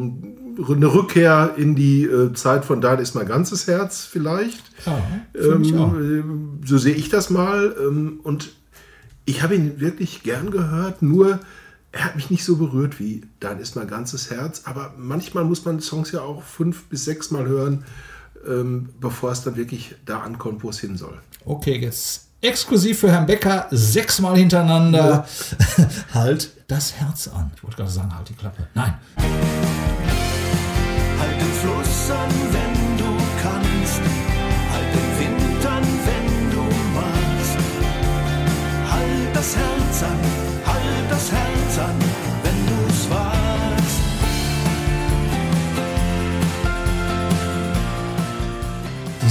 [0.74, 4.64] eine Rückkehr in die äh, Zeit von Dein ist mein ganzes Herz vielleicht.
[4.86, 5.02] Ja.
[5.36, 7.76] Ähm, so sehe ich das mal.
[7.80, 8.54] Ähm, und
[9.26, 11.40] ich habe ihn wirklich gern gehört, nur
[11.92, 14.62] er hat mich nicht so berührt wie Dein ist mein ganzes Herz.
[14.66, 17.84] Aber manchmal muss man Songs ja auch fünf bis sechs Mal hören,
[18.48, 21.18] ähm, bevor es dann wirklich da ankommt, wo es hin soll.
[21.46, 25.26] Okay, jetzt Exklusiv für Herrn Becker, sechsmal hintereinander.
[26.14, 27.52] halt das Herz an.
[27.56, 28.68] Ich wollte gerade sagen, halt die Klappe.
[28.76, 28.94] Nein.
[31.20, 34.27] Halt den Fluss an, wenn du kannst.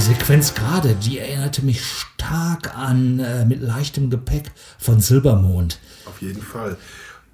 [0.07, 5.79] Sequenz gerade, die erinnerte mich stark an äh, mit leichtem Gepäck von Silbermond.
[6.05, 6.77] Auf jeden Fall.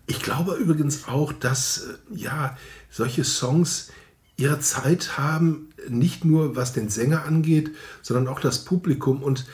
[0.08, 2.58] Ich glaube übrigens auch, dass äh, ja
[2.90, 3.92] solche Songs
[4.38, 7.70] ihre Zeit haben, nicht nur was den Sänger angeht,
[8.02, 9.22] sondern auch das Publikum.
[9.22, 9.46] Und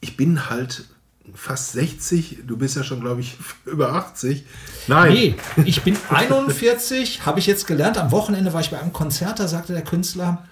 [0.00, 0.86] ich bin halt
[1.34, 3.36] fast 60, du bist ja schon, glaube ich,
[3.66, 4.44] über 80.
[4.88, 5.12] Nein.
[5.12, 5.34] Nee,
[5.64, 7.98] ich bin 41, habe ich jetzt gelernt.
[7.98, 10.44] Am Wochenende war ich bei einem Konzert, da sagte der Künstler,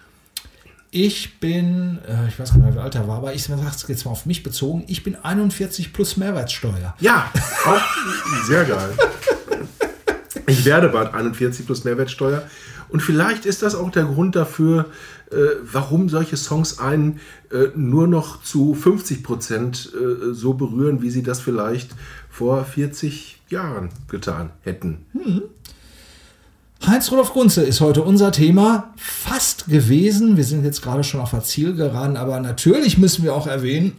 [0.96, 3.86] ich bin, äh, ich weiß gar nicht, wie alt er war, aber ich sage es
[3.86, 6.94] jetzt mal auf mich bezogen, ich bin 41 plus Mehrwertsteuer.
[7.00, 7.30] Ja,
[7.66, 8.96] auch sehr geil.
[10.46, 12.44] Ich werde bald 41 plus Mehrwertsteuer.
[12.88, 14.86] Und vielleicht ist das auch der Grund dafür,
[15.30, 15.36] äh,
[15.70, 17.20] warum solche Songs einen
[17.50, 21.90] äh, nur noch zu 50 Prozent äh, so berühren, wie sie das vielleicht
[22.30, 25.04] vor 40 Jahren getan hätten.
[25.12, 25.42] Hm.
[26.84, 30.36] Heinz-Rudolf Gunze ist heute unser Thema fast gewesen.
[30.36, 33.92] Wir sind jetzt gerade schon auf der Zielgeraden, aber natürlich müssen wir auch erwähnen,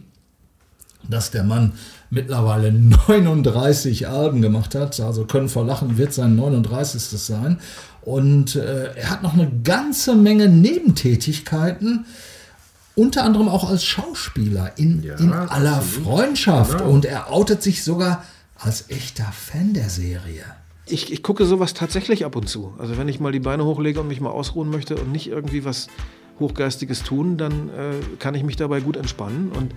[1.08, 1.72] dass der Mann
[2.10, 4.98] mittlerweile 39 Alben gemacht hat.
[5.00, 7.02] Also können vor Lachen wird sein 39.
[7.20, 7.58] sein.
[8.02, 12.06] Und äh, er hat noch eine ganze Menge Nebentätigkeiten,
[12.94, 16.06] unter anderem auch als Schauspieler in, Ja, in aller absolut.
[16.06, 16.78] Freundschaft.
[16.78, 16.90] Genau.
[16.90, 18.24] Und er outet sich sogar
[18.58, 20.44] als echter Fan der Serie.
[20.90, 22.74] Ich, ich gucke sowas tatsächlich ab und zu.
[22.78, 25.64] Also wenn ich mal die Beine hochlege und mich mal ausruhen möchte und nicht irgendwie
[25.64, 25.88] was
[26.40, 29.52] Hochgeistiges tun, dann äh, kann ich mich dabei gut entspannen.
[29.52, 29.74] Und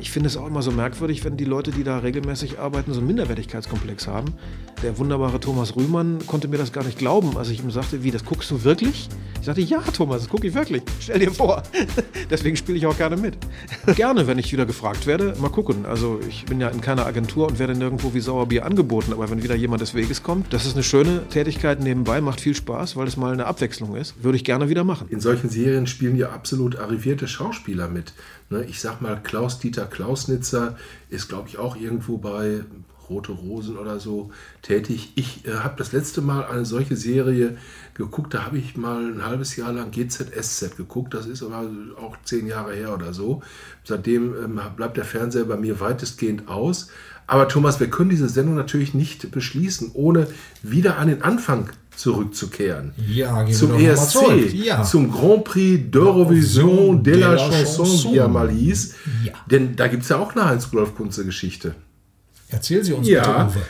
[0.00, 2.98] ich finde es auch immer so merkwürdig, wenn die Leute, die da regelmäßig arbeiten, so
[2.98, 4.34] einen Minderwertigkeitskomplex haben.
[4.82, 8.10] Der wunderbare Thomas Rühmann konnte mir das gar nicht glauben, als ich ihm sagte, wie,
[8.10, 9.08] das guckst du wirklich?
[9.38, 10.82] Ich sagte, ja, Thomas, das gucke ich wirklich.
[11.00, 11.62] Stell dir vor.
[12.30, 13.36] Deswegen spiele ich auch gerne mit.
[13.96, 15.84] gerne, wenn ich wieder gefragt werde, mal gucken.
[15.84, 19.42] Also ich bin ja in keiner Agentur und werde nirgendwo wie Sauerbier angeboten, aber wenn
[19.42, 23.06] wieder jemand des Weges kommt, das ist eine schöne Tätigkeit nebenbei, macht viel Spaß, weil
[23.06, 25.06] es mal eine Abwechslung ist, würde ich gerne wieder machen.
[25.10, 28.14] In solchen Serien spielen ja absolut arrivierte Schauspieler mit.
[28.52, 30.76] Ne, Ich sag mal, Klaus-Dieter Klausnitzer
[31.08, 32.60] ist, glaube ich, auch irgendwo bei
[33.08, 34.30] Rote Rosen oder so
[34.60, 35.12] tätig.
[35.14, 37.56] Ich äh, habe das letzte Mal eine solche Serie
[37.94, 41.66] geguckt, da habe ich mal ein halbes Jahr lang GZSZ geguckt, das ist aber
[41.98, 43.42] auch zehn Jahre her oder so.
[43.84, 46.90] Seitdem ähm, bleibt der Fernseher bei mir weitestgehend aus.
[47.26, 50.26] Aber Thomas, wir können diese Sendung natürlich nicht beschließen, ohne
[50.62, 52.92] wieder an den Anfang zurückzukehren.
[53.08, 54.52] Ja, zum ESC.
[54.54, 54.82] Ja.
[54.82, 58.94] zum Grand Prix d'Eurovision de la Chanson, wie er mal hieß.
[59.24, 59.32] Ja.
[59.50, 61.74] Denn da gibt es ja auch eine Heinz-Rudolf Kunze-Geschichte.
[62.48, 63.44] Erzähl sie uns Ja.
[63.44, 63.62] bitte, Uwe.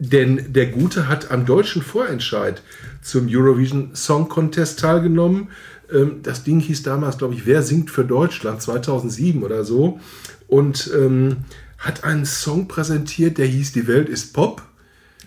[0.00, 2.62] Denn der Gute hat am deutschen Vorentscheid
[3.02, 5.48] zum Eurovision Song Contest teilgenommen.
[5.92, 9.98] Ähm, Das Ding hieß damals, glaube ich, Wer singt für Deutschland 2007 oder so.
[10.46, 11.38] Und ähm,
[11.78, 14.62] hat einen Song präsentiert, der hieß Die Welt ist Pop.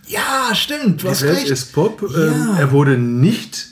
[0.08, 1.50] Ja, stimmt, du Die hast Welt recht.
[1.50, 2.02] ist Pop.
[2.16, 2.28] Ja.
[2.28, 3.70] Ähm, er wurde nicht,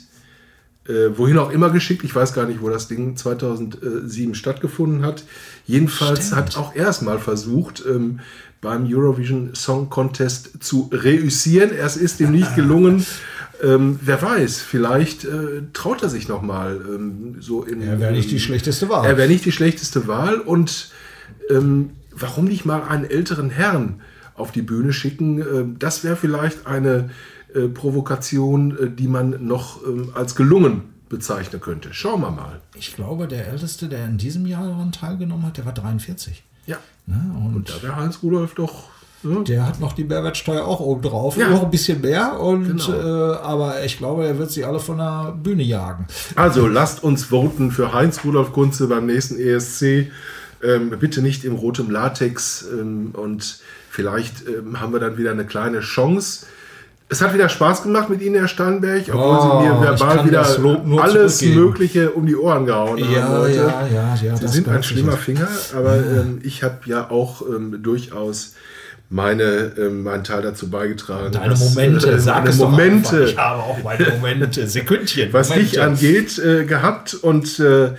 [0.88, 2.04] äh, wohin auch immer geschickt.
[2.04, 5.24] Ich weiß gar nicht, wo das Ding 2007 stattgefunden hat.
[5.66, 6.36] Jedenfalls Stimmt.
[6.36, 8.20] hat auch er es mal versucht, ähm,
[8.60, 11.70] beim Eurovision Song Contest zu reüssieren.
[11.72, 13.04] Es ist ihm nicht gelungen.
[13.62, 17.82] Ähm, wer weiß, vielleicht äh, traut er sich noch mal ähm, so in.
[17.82, 19.04] Er wäre nicht die schlechteste Wahl.
[19.06, 20.90] Er wäre nicht die schlechteste Wahl und
[21.50, 24.00] ähm, warum nicht mal einen älteren Herrn
[24.40, 25.40] auf die Bühne schicken?
[25.40, 27.10] Ähm, das wäre vielleicht eine
[27.54, 29.80] äh, Provokation, äh, die man noch
[30.14, 31.92] als gelungen bezeichnen könnte.
[31.92, 32.60] Schauen wir mal.
[32.76, 36.42] Ich glaube, der Älteste, der in diesem Jahr daran teilgenommen hat, der war 43.
[36.66, 36.76] Ja.
[37.06, 37.20] Ne?
[37.44, 38.84] Und, Und da wäre Heinz Rudolf doch.
[39.22, 39.44] Ne?
[39.44, 41.36] der hat noch die Mehrwertsteuer auch oben drauf.
[41.36, 41.50] Ja.
[41.50, 42.40] Noch ein bisschen mehr.
[42.40, 43.32] Und, Genau.
[43.32, 46.06] äh, aber ich glaube, er wird sie alle von der Bühne jagen.
[46.36, 50.10] Also lasst uns voten für Heinz Rudolf Kunze beim nächsten ESC.
[50.62, 52.66] Ähm, bitte nicht im rotem Latex.
[52.72, 53.58] Ähm, und
[53.90, 56.46] vielleicht ähm, haben wir dann wieder eine kleine Chance.
[57.12, 60.26] Es hat wieder Spaß gemacht mit Ihnen, Herr Steinberg, obwohl Oh, Sie mir ich verbal
[60.26, 60.46] wieder
[61.02, 61.42] alles.
[61.42, 63.54] Mögliche um die Ohren gehauen haben Ja, heute.
[63.56, 65.16] ja, ja, ja, Sie sind ein schlimmer.
[65.16, 66.02] Finger, aber Ja.
[66.20, 68.54] ähm, ich habe ja auch ähm, durchaus
[69.08, 71.32] meine, ähm, meinen Teil dazu beigetragen.
[71.32, 73.28] Deine dass, Momente, äh, sag es doch Momente, einfach.
[73.32, 75.32] Ich habe auch meine Momente, Sekündchen.
[75.32, 75.68] was Momente.
[75.68, 77.14] dich angeht, äh, gehabt.
[77.14, 77.90] Und äh,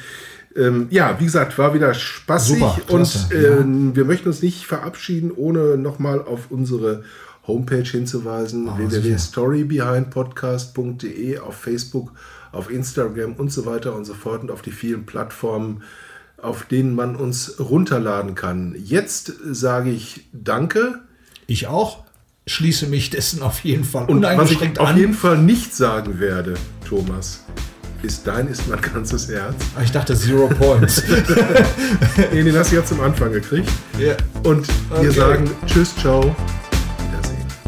[0.55, 2.59] ähm, ja, wie gesagt, war wieder spaßig.
[2.59, 7.03] Super, klasse, und ähm, wir möchten uns nicht verabschieden, ohne nochmal auf unsere
[7.47, 12.13] Homepage hinzuweisen: Ah, www.storybehindpodcast.de auf Facebook,
[12.51, 15.83] auf Instagram und so weiter und so fort und auf die vielen Plattformen
[16.41, 18.75] auf denen man uns runterladen kann.
[18.77, 20.99] Jetzt sage ich Danke.
[21.47, 22.03] Ich auch.
[22.47, 24.97] Schließe mich dessen auf jeden Fall Und was ich uneingeschränkt auf an.
[24.97, 26.55] jeden Fall nicht sagen werde,
[26.87, 27.43] Thomas,
[28.03, 29.53] ist dein ist mein ganzes Herz.
[29.75, 31.03] Ah, Ich dachte Zero Points.
[32.31, 33.69] nee, den hast du ja zum Anfang gekriegt.
[33.99, 34.15] Ja.
[34.43, 35.03] Und Okay.
[35.03, 36.35] wir sagen Tschüss, ciao.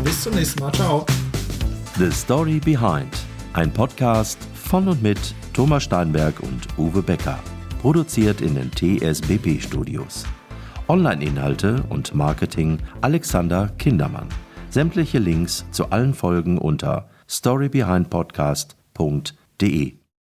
[0.03, 0.71] Bis zum nächsten Mal.
[0.73, 1.05] Ciao.
[1.97, 3.07] The Story Behind.
[3.53, 5.19] Ein Podcast von und mit
[5.53, 7.39] Thomas Steinberg und Uwe Becker.
[7.81, 10.25] Produziert in den TSBP Studios.
[10.89, 14.27] Online-Inhalte und Marketing Alexander Kindermann.
[14.69, 19.93] Sämtliche Links zu allen Folgen unter storybehindpodcast.de.